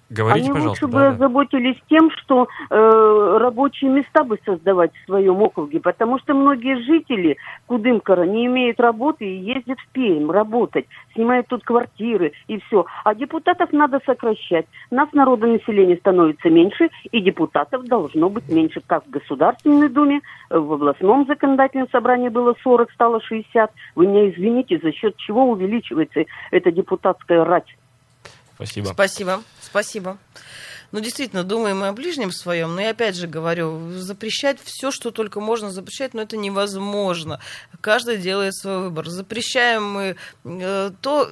Говорите, 0.09 0.45
Они 0.45 0.53
пожалуйста. 0.53 0.85
лучше 0.85 0.97
да, 0.97 0.99
бы 0.99 1.15
озаботились 1.15 1.77
тем, 1.87 2.09
что 2.11 2.47
э, 2.69 3.37
рабочие 3.39 3.91
места 3.91 4.23
бы 4.23 4.39
создавать 4.43 4.91
в 4.95 5.05
своем 5.05 5.39
округе, 5.41 5.79
потому 5.79 6.17
что 6.17 6.33
многие 6.33 6.81
жители 6.83 7.37
Кудымкара 7.67 8.23
не 8.23 8.47
имеют 8.47 8.79
работы 8.79 9.25
и 9.25 9.37
ездят 9.37 9.77
в 9.79 9.87
Пермь 9.89 10.31
работать, 10.31 10.87
снимают 11.13 11.47
тут 11.47 11.63
квартиры 11.63 12.31
и 12.47 12.59
все. 12.59 12.85
А 13.03 13.13
депутатов 13.13 13.71
надо 13.71 14.01
сокращать. 14.03 14.65
Нас 14.89 15.09
народонаселение 15.13 15.97
становится 15.97 16.49
меньше, 16.49 16.89
и 17.11 17.21
депутатов 17.21 17.85
должно 17.85 18.29
быть 18.29 18.49
меньше, 18.49 18.81
как 18.85 19.05
в 19.05 19.11
Государственной 19.11 19.89
Думе, 19.89 20.21
в 20.49 20.73
областном 20.73 21.27
законодательном 21.27 21.87
собрании 21.91 22.29
было 22.29 22.55
40, 22.63 22.91
стало 22.91 23.21
60. 23.21 23.71
Вы 23.95 24.07
меня 24.07 24.29
извините, 24.31 24.79
за 24.81 24.91
счет 24.91 25.15
чего 25.17 25.51
увеличивается 25.51 26.23
эта 26.49 26.71
депутатская 26.71 27.45
рать? 27.45 27.75
Спасибо. 28.59 28.89
Спасибо. 28.89 29.43
Спасибо. 29.61 30.17
Ну, 30.91 30.99
действительно, 30.99 31.43
думаем 31.43 31.79
мы 31.79 31.87
о 31.87 31.93
ближнем 31.93 32.31
своем, 32.31 32.75
но 32.75 32.81
я 32.81 32.89
опять 32.89 33.15
же 33.15 33.27
говорю, 33.27 33.91
запрещать 33.91 34.57
все, 34.61 34.91
что 34.91 35.11
только 35.11 35.39
можно 35.39 35.71
запрещать, 35.71 36.13
но 36.13 36.23
это 36.23 36.35
невозможно. 36.35 37.39
Каждый 37.79 38.17
делает 38.17 38.55
свой 38.55 38.79
выбор. 38.79 39.07
Запрещаем 39.07 39.85
мы 39.85 40.15
э, 40.43 40.91
то... 40.99 41.29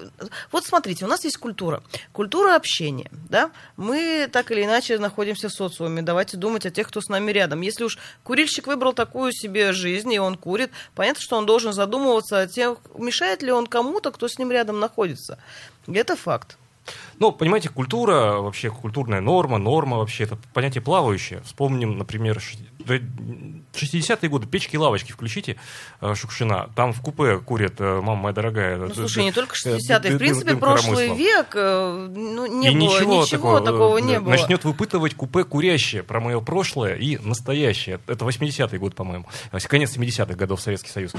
Вот 0.51 0.65
смотрите, 0.65 1.05
у 1.05 1.07
нас 1.07 1.23
есть 1.25 1.37
культура. 1.37 1.81
Культура 2.13 2.55
общения, 2.55 3.09
да? 3.29 3.51
Мы 3.77 4.29
так 4.31 4.51
или 4.51 4.63
иначе 4.63 4.99
находимся 4.99 5.49
в 5.49 5.53
социуме. 5.53 6.03
Давайте 6.03 6.37
думать 6.37 6.65
о 6.65 6.71
тех, 6.71 6.87
кто 6.87 7.01
с 7.01 7.09
нами 7.09 7.31
рядом. 7.31 7.61
Если 7.61 7.83
уж 7.83 7.97
курильщик 8.23 8.67
выбрал 8.67 8.93
такую 8.93 9.33
себе 9.33 9.73
жизнь, 9.73 10.13
и 10.13 10.19
он 10.19 10.35
курит, 10.35 10.69
понятно, 10.93 11.21
что 11.21 11.35
он 11.35 11.45
должен 11.45 11.73
задумываться 11.73 12.39
о 12.39 12.47
тех, 12.47 12.77
мешает 12.95 13.41
ли 13.41 13.51
он 13.51 13.65
кому-то, 13.65 14.11
кто 14.11 14.27
с 14.27 14.37
ним 14.37 14.51
рядом 14.51 14.79
находится. 14.79 15.39
Это 15.87 16.15
факт. 16.15 16.57
Ну, 17.19 17.31
понимаете, 17.31 17.69
культура, 17.69 18.37
вообще 18.41 18.69
культурная 18.69 19.21
норма, 19.21 19.57
норма 19.57 19.97
вообще, 19.97 20.25
это 20.25 20.37
понятие 20.53 20.81
плавающее. 20.81 21.41
Вспомним, 21.41 21.97
например, 21.97 22.41
60-е 22.85 24.29
годы, 24.29 24.47
печки 24.47 24.75
и 24.75 24.77
лавочки 24.77 25.11
включите, 25.11 25.57
э, 26.01 26.15
Шукшина, 26.15 26.69
там 26.75 26.93
в 26.93 27.01
купе 27.01 27.39
курят, 27.39 27.75
э, 27.79 28.01
мама 28.01 28.21
моя 28.21 28.33
дорогая. 28.33 28.77
Ну, 28.77 28.93
слушай, 28.93 29.23
не 29.23 29.31
только 29.31 29.55
60-е, 29.55 30.15
в 30.15 30.17
принципе, 30.17 30.55
прошлый 30.55 31.15
век, 31.15 31.47
э, 31.55 32.07
ну, 32.15 32.45
не 32.45 32.67
и 32.67 32.71
было, 32.71 32.79
ничего, 32.79 33.21
ничего 33.21 33.25
такого, 33.25 33.61
такого 33.61 33.97
не 33.97 34.19
было. 34.19 34.31
Начнет 34.31 34.63
выпытывать 34.63 35.15
купе 35.15 35.43
курящее 35.43 36.03
про 36.03 36.19
мое 36.19 36.39
прошлое 36.39 36.95
и 36.95 37.17
настоящее. 37.17 37.99
Это 38.07 38.25
80-й 38.25 38.77
год, 38.77 38.95
по-моему, 38.95 39.25
конец 39.67 39.95
70-х 39.97 40.35
годов 40.35 40.61
Советский 40.61 40.91
Союз. 40.91 41.13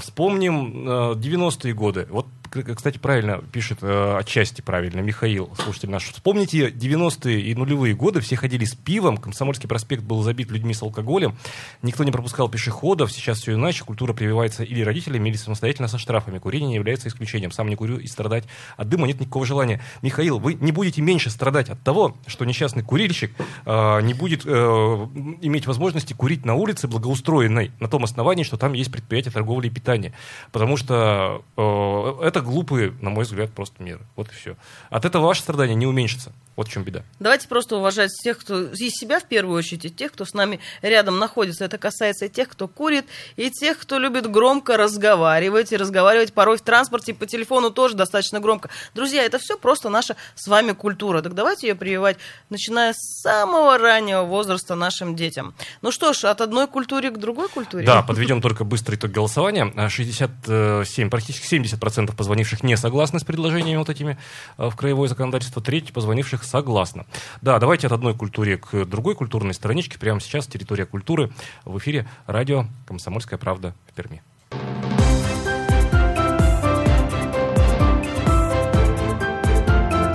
Вспомним 0.00 0.88
90-е 0.88 1.74
годы. 1.74 2.06
Вот, 2.10 2.26
кстати, 2.74 2.98
правильно 2.98 3.38
пишет, 3.52 3.82
отчасти 3.82 4.60
правильно, 4.60 5.00
Михаил, 5.00 5.50
слушатель 5.62 5.90
наш. 5.90 6.04
Вспомните 6.04 6.70
90-е 6.70 7.40
и 7.40 7.54
нулевые 7.54 7.94
годы, 7.94 8.20
все 8.20 8.36
ходили 8.36 8.64
с 8.64 8.74
пивом, 8.74 9.16
Комсомольский 9.16 9.68
проспект 9.68 10.02
был 10.02 10.22
забит 10.22 10.50
людьми 10.50 10.74
с 10.74 10.82
алкоголем, 10.82 11.36
Никто 11.82 12.04
не 12.04 12.10
пропускал 12.10 12.48
пешеходов, 12.48 13.12
сейчас 13.12 13.40
все 13.40 13.54
иначе, 13.54 13.84
культура 13.84 14.12
прививается 14.12 14.64
или 14.64 14.82
родителями, 14.82 15.28
или 15.28 15.36
самостоятельно 15.36 15.88
со 15.88 15.98
штрафами. 15.98 16.38
Курение 16.38 16.68
не 16.68 16.74
является 16.76 17.08
исключением. 17.08 17.52
Сам 17.52 17.68
не 17.68 17.76
курю 17.76 17.98
и 17.98 18.06
страдать 18.06 18.44
от 18.76 18.88
дыма 18.88 19.06
нет 19.06 19.20
никакого 19.20 19.44
желания. 19.44 19.82
Михаил, 20.02 20.38
вы 20.38 20.54
не 20.54 20.72
будете 20.72 21.02
меньше 21.02 21.30
страдать 21.30 21.68
от 21.68 21.82
того, 21.82 22.16
что 22.26 22.44
несчастный 22.44 22.82
курильщик 22.82 23.32
э, 23.66 24.00
не 24.02 24.14
будет 24.14 24.46
э, 24.46 24.48
иметь 24.48 25.66
возможности 25.66 26.12
курить 26.14 26.44
на 26.44 26.54
улице 26.54 26.88
благоустроенной, 26.88 27.72
на 27.80 27.88
том 27.88 28.04
основании, 28.04 28.44
что 28.44 28.56
там 28.56 28.72
есть 28.72 28.90
предприятие 28.90 29.32
торговли 29.32 29.66
и 29.66 29.70
питания. 29.70 30.14
Потому 30.52 30.76
что 30.76 31.42
э, 31.56 32.26
это 32.26 32.40
глупые, 32.44 32.92
на 33.00 33.10
мой 33.10 33.24
взгляд, 33.24 33.50
просто 33.50 33.82
меры. 33.82 34.00
Вот 34.16 34.28
и 34.28 34.34
все. 34.34 34.56
От 34.90 35.04
этого 35.04 35.26
ваше 35.26 35.42
страдание 35.42 35.74
не 35.74 35.86
уменьшится. 35.86 36.32
Вот 36.56 36.68
в 36.68 36.70
чем 36.70 36.84
беда. 36.84 37.02
Давайте 37.18 37.48
просто 37.48 37.76
уважать 37.76 38.10
тех, 38.22 38.38
кто 38.38 38.64
из 38.64 38.92
себя 38.92 39.18
в 39.18 39.24
первую 39.24 39.58
очередь, 39.58 39.84
и 39.86 39.90
тех, 39.90 40.12
кто 40.12 40.24
с 40.24 40.34
нами 40.34 40.60
рядом 40.82 41.18
находится. 41.18 41.64
Это 41.64 41.78
касается 41.78 42.26
и 42.26 42.28
тех, 42.28 42.48
кто 42.48 42.68
курит, 42.68 43.06
и 43.36 43.50
тех, 43.50 43.78
кто 43.78 43.98
любит 43.98 44.30
громко 44.30 44.76
разговаривать, 44.76 45.72
и 45.72 45.76
разговаривать 45.76 46.32
порой 46.32 46.58
в 46.58 46.62
транспорте, 46.62 47.12
и 47.12 47.14
по 47.14 47.26
телефону 47.26 47.70
тоже 47.70 47.94
достаточно 47.96 48.38
громко. 48.38 48.70
Друзья, 48.94 49.24
это 49.24 49.38
все 49.38 49.58
просто 49.58 49.88
наша 49.88 50.16
с 50.36 50.46
вами 50.46 50.72
культура. 50.72 51.22
Так 51.22 51.34
давайте 51.34 51.68
ее 51.68 51.74
прививать, 51.74 52.18
начиная 52.50 52.92
с 52.92 53.22
самого 53.22 53.78
раннего 53.78 54.22
возраста 54.22 54.76
нашим 54.76 55.16
детям. 55.16 55.54
Ну 55.82 55.90
что 55.90 56.12
ж, 56.12 56.24
от 56.24 56.40
одной 56.40 56.68
культуры 56.68 57.10
к 57.10 57.18
другой 57.18 57.48
культуре. 57.48 57.84
Да, 57.84 58.02
подведем 58.06 58.40
только 58.40 58.64
быстрый 58.64 58.94
итог 58.94 59.10
голосования. 59.10 59.72
67, 59.88 61.10
практически 61.10 61.52
70% 61.52 62.14
позвонивших 62.14 62.62
не 62.62 62.76
согласны 62.76 63.18
с 63.18 63.24
предложениями 63.24 63.78
вот 63.78 63.90
этими 63.90 64.18
э, 64.56 64.68
в 64.68 64.76
краевое 64.76 65.08
законодательство, 65.08 65.60
треть 65.60 65.92
позвонивших 65.92 66.43
согласна. 66.44 67.06
Да, 67.42 67.58
давайте 67.58 67.86
от 67.86 67.92
одной 67.92 68.14
культуры 68.14 68.58
к 68.58 68.84
другой 68.84 69.14
культурной 69.14 69.54
страничке. 69.54 69.98
Прямо 69.98 70.20
сейчас 70.20 70.46
территория 70.46 70.86
культуры 70.86 71.32
в 71.64 71.78
эфире 71.78 72.06
радио 72.26 72.66
«Комсомольская 72.86 73.38
правда» 73.38 73.74
в 73.90 73.94
Перми. 73.94 74.22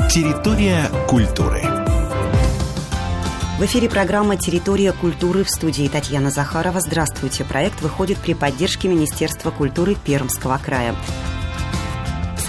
Территория 0.09 0.89
культуры. 1.07 1.61
В 3.59 3.63
эфире 3.65 3.89
программа 3.89 4.37
«Территория 4.37 4.93
культуры» 4.93 5.43
в 5.43 5.49
студии 5.49 5.87
Татьяна 5.87 6.31
Захарова. 6.31 6.79
Здравствуйте. 6.79 7.43
Проект 7.43 7.81
выходит 7.81 8.17
при 8.17 8.33
поддержке 8.33 8.87
Министерства 8.87 9.51
культуры 9.51 9.95
Пермского 9.95 10.57
края. 10.57 10.95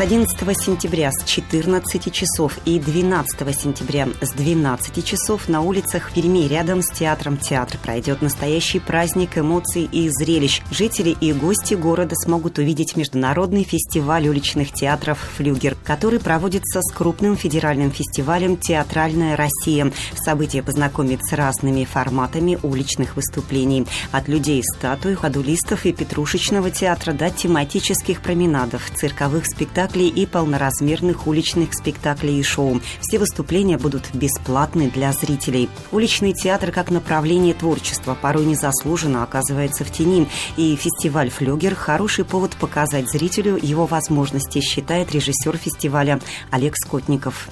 С 0.01 0.03
11 0.03 0.35
сентября 0.59 1.13
с 1.13 1.23
14 1.25 2.11
часов 2.11 2.57
и 2.65 2.79
12 2.79 3.55
сентября 3.55 4.09
с 4.23 4.31
12 4.31 5.05
часов 5.05 5.47
на 5.47 5.61
улицах 5.61 6.13
Перми 6.15 6.49
рядом 6.49 6.81
с 6.81 6.89
театром 6.89 7.37
«Театр» 7.37 7.77
пройдет 7.77 8.23
настоящий 8.23 8.79
праздник 8.79 9.37
эмоций 9.37 9.87
и 9.93 10.09
зрелищ. 10.09 10.63
Жители 10.71 11.15
и 11.21 11.35
гости 11.35 11.75
города 11.75 12.15
смогут 12.17 12.57
увидеть 12.57 12.97
международный 12.97 13.63
фестиваль 13.63 14.27
уличных 14.27 14.73
театров 14.73 15.19
«Флюгер», 15.37 15.77
который 15.85 16.19
проводится 16.19 16.81
с 16.81 16.91
крупным 16.95 17.37
федеральным 17.37 17.91
фестивалем 17.91 18.57
«Театральная 18.57 19.37
Россия». 19.37 19.93
Событие 20.17 20.63
познакомит 20.63 21.21
с 21.27 21.35
разными 21.35 21.85
форматами 21.85 22.59
уличных 22.63 23.17
выступлений. 23.17 23.87
От 24.13 24.29
людей 24.29 24.63
статуй, 24.65 25.15
ходулистов 25.15 25.85
и 25.85 25.93
петрушечного 25.93 26.71
театра 26.71 27.13
до 27.13 27.29
тематических 27.29 28.23
променадов, 28.23 28.91
цирковых 28.97 29.45
спектаклей 29.45 29.90
спектаклей 29.91 30.09
и 30.09 30.27
полноразмерных 30.27 31.27
уличных 31.27 31.75
спектаклей 31.75 32.39
и 32.39 32.43
шоу. 32.45 32.81
Все 33.01 33.19
выступления 33.19 33.77
будут 33.77 34.15
бесплатны 34.15 34.89
для 34.89 35.13
зрителей. 35.13 35.69
Уличный 35.91 36.33
театр 36.33 36.71
как 36.71 36.91
направление 36.91 37.55
творчества 37.55 38.17
порой 38.21 38.45
незаслуженно 38.45 39.25
оказывается 39.25 39.85
в 39.85 39.91
тени, 39.91 40.29
и 40.57 40.77
фестиваль 40.77 41.31
«Флюгер»– 41.31 41.75
хороший 41.75 42.25
повод 42.25 42.53
показать 42.53 43.11
зрителю 43.11 43.59
его 43.61 43.87
возможности, 43.87 44.61
считает 44.61 45.13
режиссер 45.13 45.57
фестиваля 45.57 46.21
Олег 46.51 46.77
Скотников. 46.77 47.49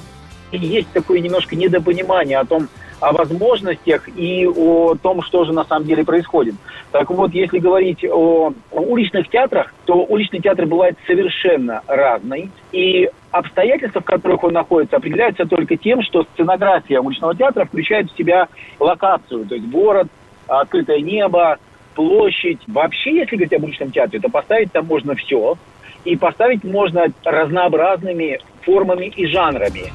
Есть 0.53 0.88
такое 0.92 1.20
немножко 1.20 1.57
недопонимание 1.57 2.38
о 2.38 2.44
том, 2.44 2.68
о 3.01 3.13
возможностях 3.13 4.09
и 4.17 4.47
о 4.47 4.95
том, 4.95 5.23
что 5.23 5.45
же 5.45 5.53
на 5.53 5.65
самом 5.65 5.87
деле 5.87 6.05
происходит. 6.05 6.55
Так 6.93 7.11
вот, 7.11 7.33
если 7.33 7.59
говорить 7.59 8.05
о 8.05 8.53
уличных 8.73 9.29
театрах, 9.29 9.75
то 9.85 10.05
уличный 10.05 10.41
театр 10.41 10.67
бывает 10.67 10.97
совершенно 11.07 11.83
разный. 11.87 12.51
И 12.73 13.11
обстоятельства, 13.31 14.01
в 14.01 14.05
которых 14.05 14.43
он 14.45 14.55
находится, 14.55 14.97
определяются 14.97 15.47
только 15.47 15.77
тем, 15.77 16.03
что 16.03 16.25
сценография 16.35 17.01
уличного 17.01 17.35
театра 17.35 17.65
включает 17.65 18.11
в 18.11 18.17
себя 18.17 18.49
локацию, 18.81 19.47
то 19.47 19.55
есть 19.55 19.69
город, 19.69 20.09
открытое 20.47 21.01
небо, 21.01 21.59
площадь. 21.95 22.61
Вообще, 22.67 23.17
если 23.17 23.37
говорить 23.37 23.53
об 23.55 23.65
уличном 23.65 23.91
театре, 23.91 24.21
то 24.21 24.29
поставить 24.29 24.73
там 24.73 24.87
можно 24.87 25.15
все. 25.15 25.57
И 26.05 26.17
поставить 26.17 26.63
можно 26.63 27.07
разнообразными 27.25 28.39
формами 28.63 29.07
и 29.07 29.27
жанрами. 29.27 29.93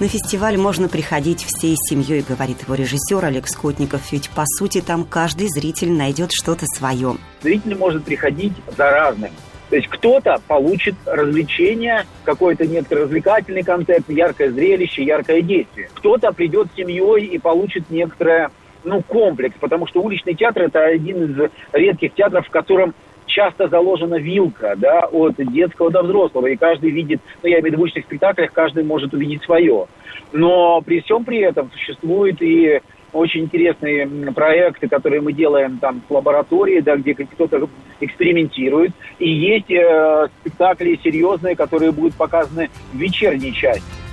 На 0.00 0.08
фестиваль 0.08 0.56
можно 0.56 0.88
приходить 0.88 1.44
всей 1.44 1.76
семьей, 1.76 2.24
говорит 2.28 2.62
его 2.62 2.74
режиссер 2.74 3.24
Олег 3.24 3.46
Скотников, 3.46 4.10
ведь 4.10 4.28
по 4.28 4.42
сути 4.44 4.80
там 4.80 5.04
каждый 5.04 5.46
зритель 5.46 5.92
найдет 5.92 6.30
что-то 6.32 6.66
свое. 6.66 7.14
Зритель 7.42 7.76
может 7.76 8.04
приходить 8.04 8.54
за 8.76 8.90
разным. 8.90 9.30
То 9.70 9.76
есть 9.76 9.88
кто-то 9.88 10.40
получит 10.48 10.96
развлечение, 11.06 12.06
какой-то 12.24 12.66
некоторый 12.66 13.04
развлекательный 13.04 13.62
концерт, 13.62 14.04
яркое 14.08 14.50
зрелище, 14.50 15.04
яркое 15.04 15.42
действие. 15.42 15.88
Кто-то 15.94 16.32
придет 16.32 16.68
с 16.72 16.76
семьей 16.76 17.26
и 17.26 17.38
получит 17.38 17.88
некоторое 17.88 18.50
ну, 18.82 19.00
комплекс, 19.00 19.54
потому 19.60 19.86
что 19.86 20.02
уличный 20.02 20.34
театр 20.34 20.62
это 20.64 20.84
один 20.84 21.24
из 21.24 21.50
редких 21.72 22.14
театров, 22.14 22.48
в 22.48 22.50
котором 22.50 22.94
часто 23.26 23.68
заложена 23.68 24.16
вилка, 24.16 24.74
да, 24.76 25.06
от 25.10 25.36
детского 25.36 25.90
до 25.90 26.02
взрослого, 26.02 26.46
и 26.46 26.56
каждый 26.56 26.90
видит, 26.90 27.20
ну, 27.42 27.48
я 27.48 27.60
имею 27.60 27.62
в 27.62 27.66
виду 27.66 27.78
в 27.78 27.80
уличных 27.82 28.04
спектаклях, 28.04 28.52
каждый 28.52 28.84
может 28.84 29.12
увидеть 29.14 29.42
свое. 29.42 29.86
Но 30.32 30.80
при 30.82 31.00
всем 31.00 31.24
при 31.24 31.38
этом 31.38 31.70
существует 31.72 32.40
и 32.42 32.80
очень 33.12 33.42
интересные 33.42 34.06
проекты, 34.32 34.88
которые 34.88 35.20
мы 35.20 35.32
делаем 35.32 35.78
там 35.78 36.02
в 36.08 36.12
лаборатории, 36.12 36.80
да, 36.80 36.96
где 36.96 37.14
кто-то 37.14 37.68
экспериментирует. 38.00 38.92
И 39.18 39.30
есть 39.30 39.70
э, 39.70 40.28
спектакли 40.40 40.98
серьезные, 41.02 41.54
которые 41.54 41.92
будут 41.92 42.14
показаны 42.14 42.70
в 42.92 42.96
вечерней 42.96 43.52
части. 43.52 44.03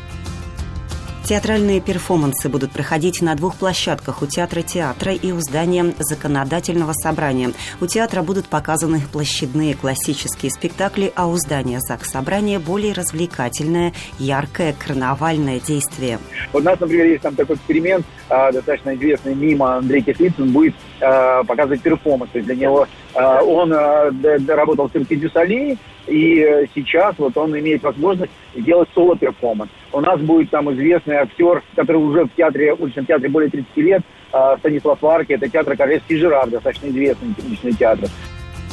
Театральные 1.31 1.79
перформансы 1.79 2.49
будут 2.49 2.73
проходить 2.73 3.21
на 3.21 3.35
двух 3.35 3.55
площадках 3.55 4.21
у 4.21 4.25
театра 4.25 4.63
театра 4.63 5.13
и 5.13 5.31
у 5.31 5.39
здания 5.39 5.93
законодательного 5.97 6.91
собрания. 6.91 7.53
У 7.79 7.85
театра 7.85 8.21
будут 8.21 8.47
показаны 8.47 8.99
площадные 9.13 9.73
классические 9.75 10.51
спектакли, 10.51 11.09
а 11.15 11.27
у 11.27 11.37
здания 11.37 11.79
ЗАГС 11.79 12.11
собрания 12.11 12.59
более 12.59 12.91
развлекательное, 12.91 13.93
яркое 14.19 14.75
карнавальное 14.77 15.61
действие. 15.61 16.19
У 16.51 16.59
нас, 16.59 16.77
например, 16.81 17.05
есть 17.05 17.21
там 17.21 17.33
такой 17.33 17.55
эксперимент, 17.55 18.05
а, 18.27 18.51
достаточно 18.51 18.93
известный 18.95 19.33
мим 19.33 19.77
Андрей 19.77 20.01
Кислицын 20.01 20.51
будет 20.51 20.75
а, 20.99 21.45
показывать 21.45 21.81
перформанс. 21.81 22.31
То 22.31 22.39
есть 22.39 22.47
для 22.47 22.57
него 22.57 22.89
а, 23.15 23.41
он 23.41 23.71
работал 23.71 24.89
в 24.89 24.91
цирке 24.91 25.15
дю 25.15 25.36
Солей, 25.36 25.77
и 26.11 26.67
сейчас 26.75 27.15
вот 27.17 27.37
он 27.37 27.57
имеет 27.57 27.83
возможность 27.83 28.31
сделать 28.55 28.89
соло-перформанс. 28.93 29.71
У 29.93 30.01
нас 30.01 30.19
будет 30.19 30.49
там 30.49 30.71
известный 30.73 31.15
актер, 31.15 31.63
который 31.75 31.97
уже 31.97 32.25
в 32.25 32.29
театре, 32.35 32.75
в 32.75 32.81
уличном 32.81 33.05
театре 33.05 33.29
более 33.29 33.49
30 33.49 33.77
лет, 33.77 34.01
а, 34.31 34.57
Станислав 34.57 35.01
Варки, 35.01 35.33
это 35.33 35.49
театр 35.49 35.75
Королевский 35.75 36.17
Жираф, 36.17 36.49
достаточно 36.49 36.87
известный 36.87 37.33
уличный 37.45 37.73
театр. 37.73 38.09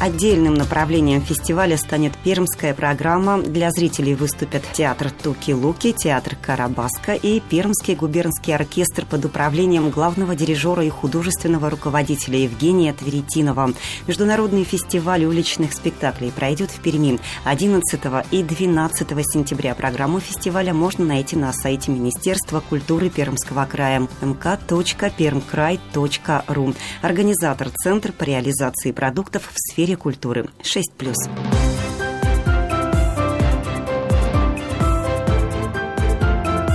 Отдельным 0.01 0.55
направлением 0.55 1.21
фестиваля 1.21 1.77
станет 1.77 2.17
пермская 2.19 2.73
программа. 2.73 3.43
Для 3.43 3.73
зрителей 3.73 4.15
выступят 4.15 4.63
театр 4.73 5.11
Туки-Луки, 5.11 5.93
театр 5.93 6.37
Карабаска 6.41 7.15
и 7.15 7.41
Пермский 7.41 7.97
губернский 7.97 8.53
оркестр 8.53 9.05
под 9.05 9.25
управлением 9.25 9.91
главного 9.91 10.37
дирижера 10.37 10.85
и 10.85 10.89
художественного 10.89 11.69
руководителя 11.69 12.39
Евгения 12.39 12.93
Тверетинова. 12.93 13.73
Международный 14.07 14.63
фестиваль 14.63 15.25
уличных 15.25 15.73
спектаклей 15.73 16.31
пройдет 16.31 16.71
в 16.71 16.81
Перми 16.81 17.19
11 17.43 18.01
и 18.31 18.45
12 18.45 19.09
сентября. 19.27 19.75
Программу 19.75 20.21
фестиваля 20.21 20.73
можно 20.73 21.07
найти 21.07 21.35
на 21.35 21.53
сайте 21.53 21.91
Министерства 21.91 22.61
культуры 22.61 23.11
Пермского 23.11 23.65
края 23.65 24.07
mk.permkrай.ru. 24.21 26.77
Организатор 27.03 27.71
Центр 27.71 28.13
по 28.13 28.23
реализации 28.23 28.93
продуктов 28.93 29.51
в 29.53 29.57
сфере 29.57 29.88
сфере 29.89 29.97
культуры. 29.97 30.47
6+. 30.63 30.83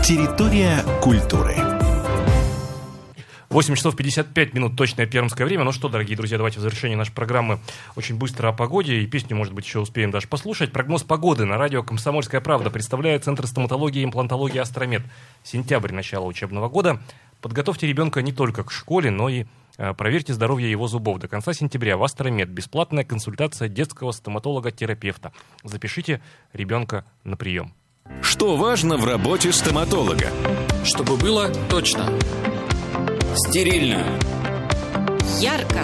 Территория 0.04 0.84
культуры. 1.00 1.56
8 3.50 3.76
часов 3.76 3.96
55 3.96 4.56
минут 4.56 4.76
точное 4.76 5.06
пермское 5.06 5.46
время. 5.46 5.64
Ну 5.64 5.72
что, 5.72 5.90
дорогие 5.90 6.18
друзья, 6.18 6.38
давайте 6.38 6.58
в 6.58 6.64
завершении 6.64 6.96
нашей 6.96 7.14
программы 7.14 7.60
очень 7.96 8.16
быстро 8.16 8.48
о 8.48 8.52
погоде. 8.52 8.96
И 8.96 9.06
песню, 9.06 9.38
может 9.38 9.54
быть, 9.54 9.66
еще 9.66 9.80
успеем 9.80 10.10
даже 10.10 10.28
послушать. 10.28 10.72
Прогноз 10.72 11.04
погоды 11.04 11.46
на 11.46 11.58
радио 11.58 11.84
«Комсомольская 11.84 12.42
правда» 12.42 12.72
представляет 12.72 13.26
Центр 13.26 13.46
стоматологии 13.46 14.02
и 14.02 14.06
имплантологии 14.06 14.58
«Астромед». 14.58 15.04
Сентябрь, 15.44 15.94
начало 15.94 16.26
учебного 16.26 16.68
года. 16.68 17.00
Подготовьте 17.42 17.86
ребенка 17.86 18.24
не 18.24 18.32
только 18.32 18.64
к 18.64 18.72
школе, 18.72 19.12
но 19.12 19.30
и 19.30 19.46
проверьте 19.78 20.34
здоровье 20.34 20.70
его 20.70 20.88
зубов. 20.88 21.20
До 21.20 21.28
конца 21.28 21.54
сентября 21.54 21.98
в 21.98 22.04
Астромед 22.04 22.50
бесплатная 22.50 23.04
консультация 23.04 23.70
детского 23.70 24.12
стоматолога-терапевта. 24.12 25.32
Запишите 25.64 26.22
ребенка 26.54 27.06
на 27.24 27.38
прием. 27.38 27.74
Что 28.22 28.58
важно 28.58 28.98
в 28.98 29.06
работе 29.06 29.52
стоматолога? 29.52 30.28
Чтобы 30.84 31.18
было 31.18 31.50
точно. 31.70 32.10
Стерильно. 33.36 34.04
Ярко. 35.40 35.80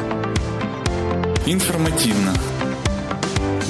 Информативно. 1.46 2.34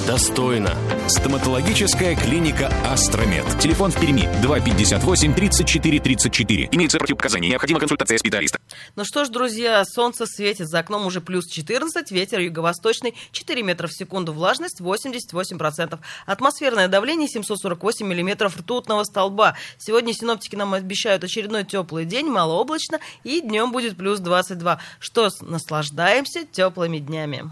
Достойно. 0.10 0.76
Стоматологическая 1.08 2.16
клиника 2.16 2.74
«Астромед». 2.84 3.46
Телефон 3.60 3.92
в 3.92 4.02
Перми 4.02 4.28
258 4.42 5.36
34 5.36 6.00
34. 6.00 6.70
Имеется 6.72 6.98
противопоказания. 6.98 7.52
Необходима 7.52 7.80
консультация 7.80 8.18
специалиста. 8.18 8.58
Ну 8.96 9.06
что 9.06 9.24
ж, 9.24 9.30
друзья, 9.30 9.86
солнце 9.86 10.26
светит. 10.26 10.68
За 10.68 10.80
окном 10.80 11.06
уже 11.06 11.22
плюс 11.22 11.46
14, 11.46 12.10
ветер 12.10 12.40
юго-восточный 12.40 13.14
4 13.34 13.62
метра 13.62 13.86
в 13.86 13.94
секунду, 13.94 14.34
влажность 14.34 14.82
88%. 14.82 16.00
Атмосферное 16.26 16.88
давление 16.88 17.28
748 17.28 18.08
миллиметров 18.08 18.58
ртутного 18.58 19.04
столба. 19.04 19.58
Сегодня 19.78 20.14
синоптики 20.14 20.56
нам 20.56 20.74
обещают 20.74 21.24
очередной 21.24 21.66
теплый 21.66 22.06
день, 22.06 22.26
малооблачно, 22.26 23.00
и 23.24 23.42
днем 23.42 23.72
будет 23.72 23.96
плюс 23.96 24.20
22. 24.22 24.80
Что 25.00 25.30
наслаждаемся 25.42 26.46
теплыми 26.46 26.98
днями. 26.98 27.52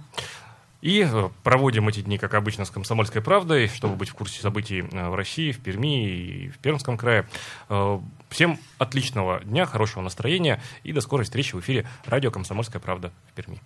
И 0.81 1.07
э, 1.09 1.29
проводим 1.43 1.87
эти 1.87 2.01
дни, 2.01 2.17
как 2.17 2.33
обычно, 2.33 2.65
с 2.65 2.69
«Комсомольской 2.69 3.21
правдой», 3.21 3.67
чтобы 3.67 3.95
быть 3.95 4.09
в 4.09 4.13
курсе 4.13 4.41
событий 4.41 4.81
э, 4.91 5.09
в 5.09 5.15
России, 5.15 5.51
в 5.51 5.59
Перми 5.59 6.07
и 6.07 6.49
в 6.49 6.59
Пермском 6.59 6.97
крае. 6.97 7.27
Э, 7.69 7.99
всем 8.29 8.59
отличного 8.77 9.39
дня, 9.39 9.65
хорошего 9.65 10.03
настроения 10.03 10.61
и 10.83 10.93
до 10.93 11.01
скорой 11.01 11.23
встречи 11.23 11.55
в 11.55 11.59
эфире 11.61 11.87
радио 12.05 12.29
«Комсомольская 12.29 12.79
правда» 12.79 13.11
в 13.31 13.33
Перми. 13.33 13.59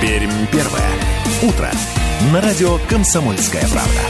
Пермь 0.00 0.46
первое. 0.50 0.90
Утро. 1.42 1.70
На 2.32 2.40
радио 2.40 2.78
«Комсомольская 2.88 3.66
правда». 3.68 4.02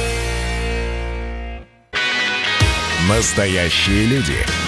Настоящие 3.09 4.07
люди. 4.07 4.68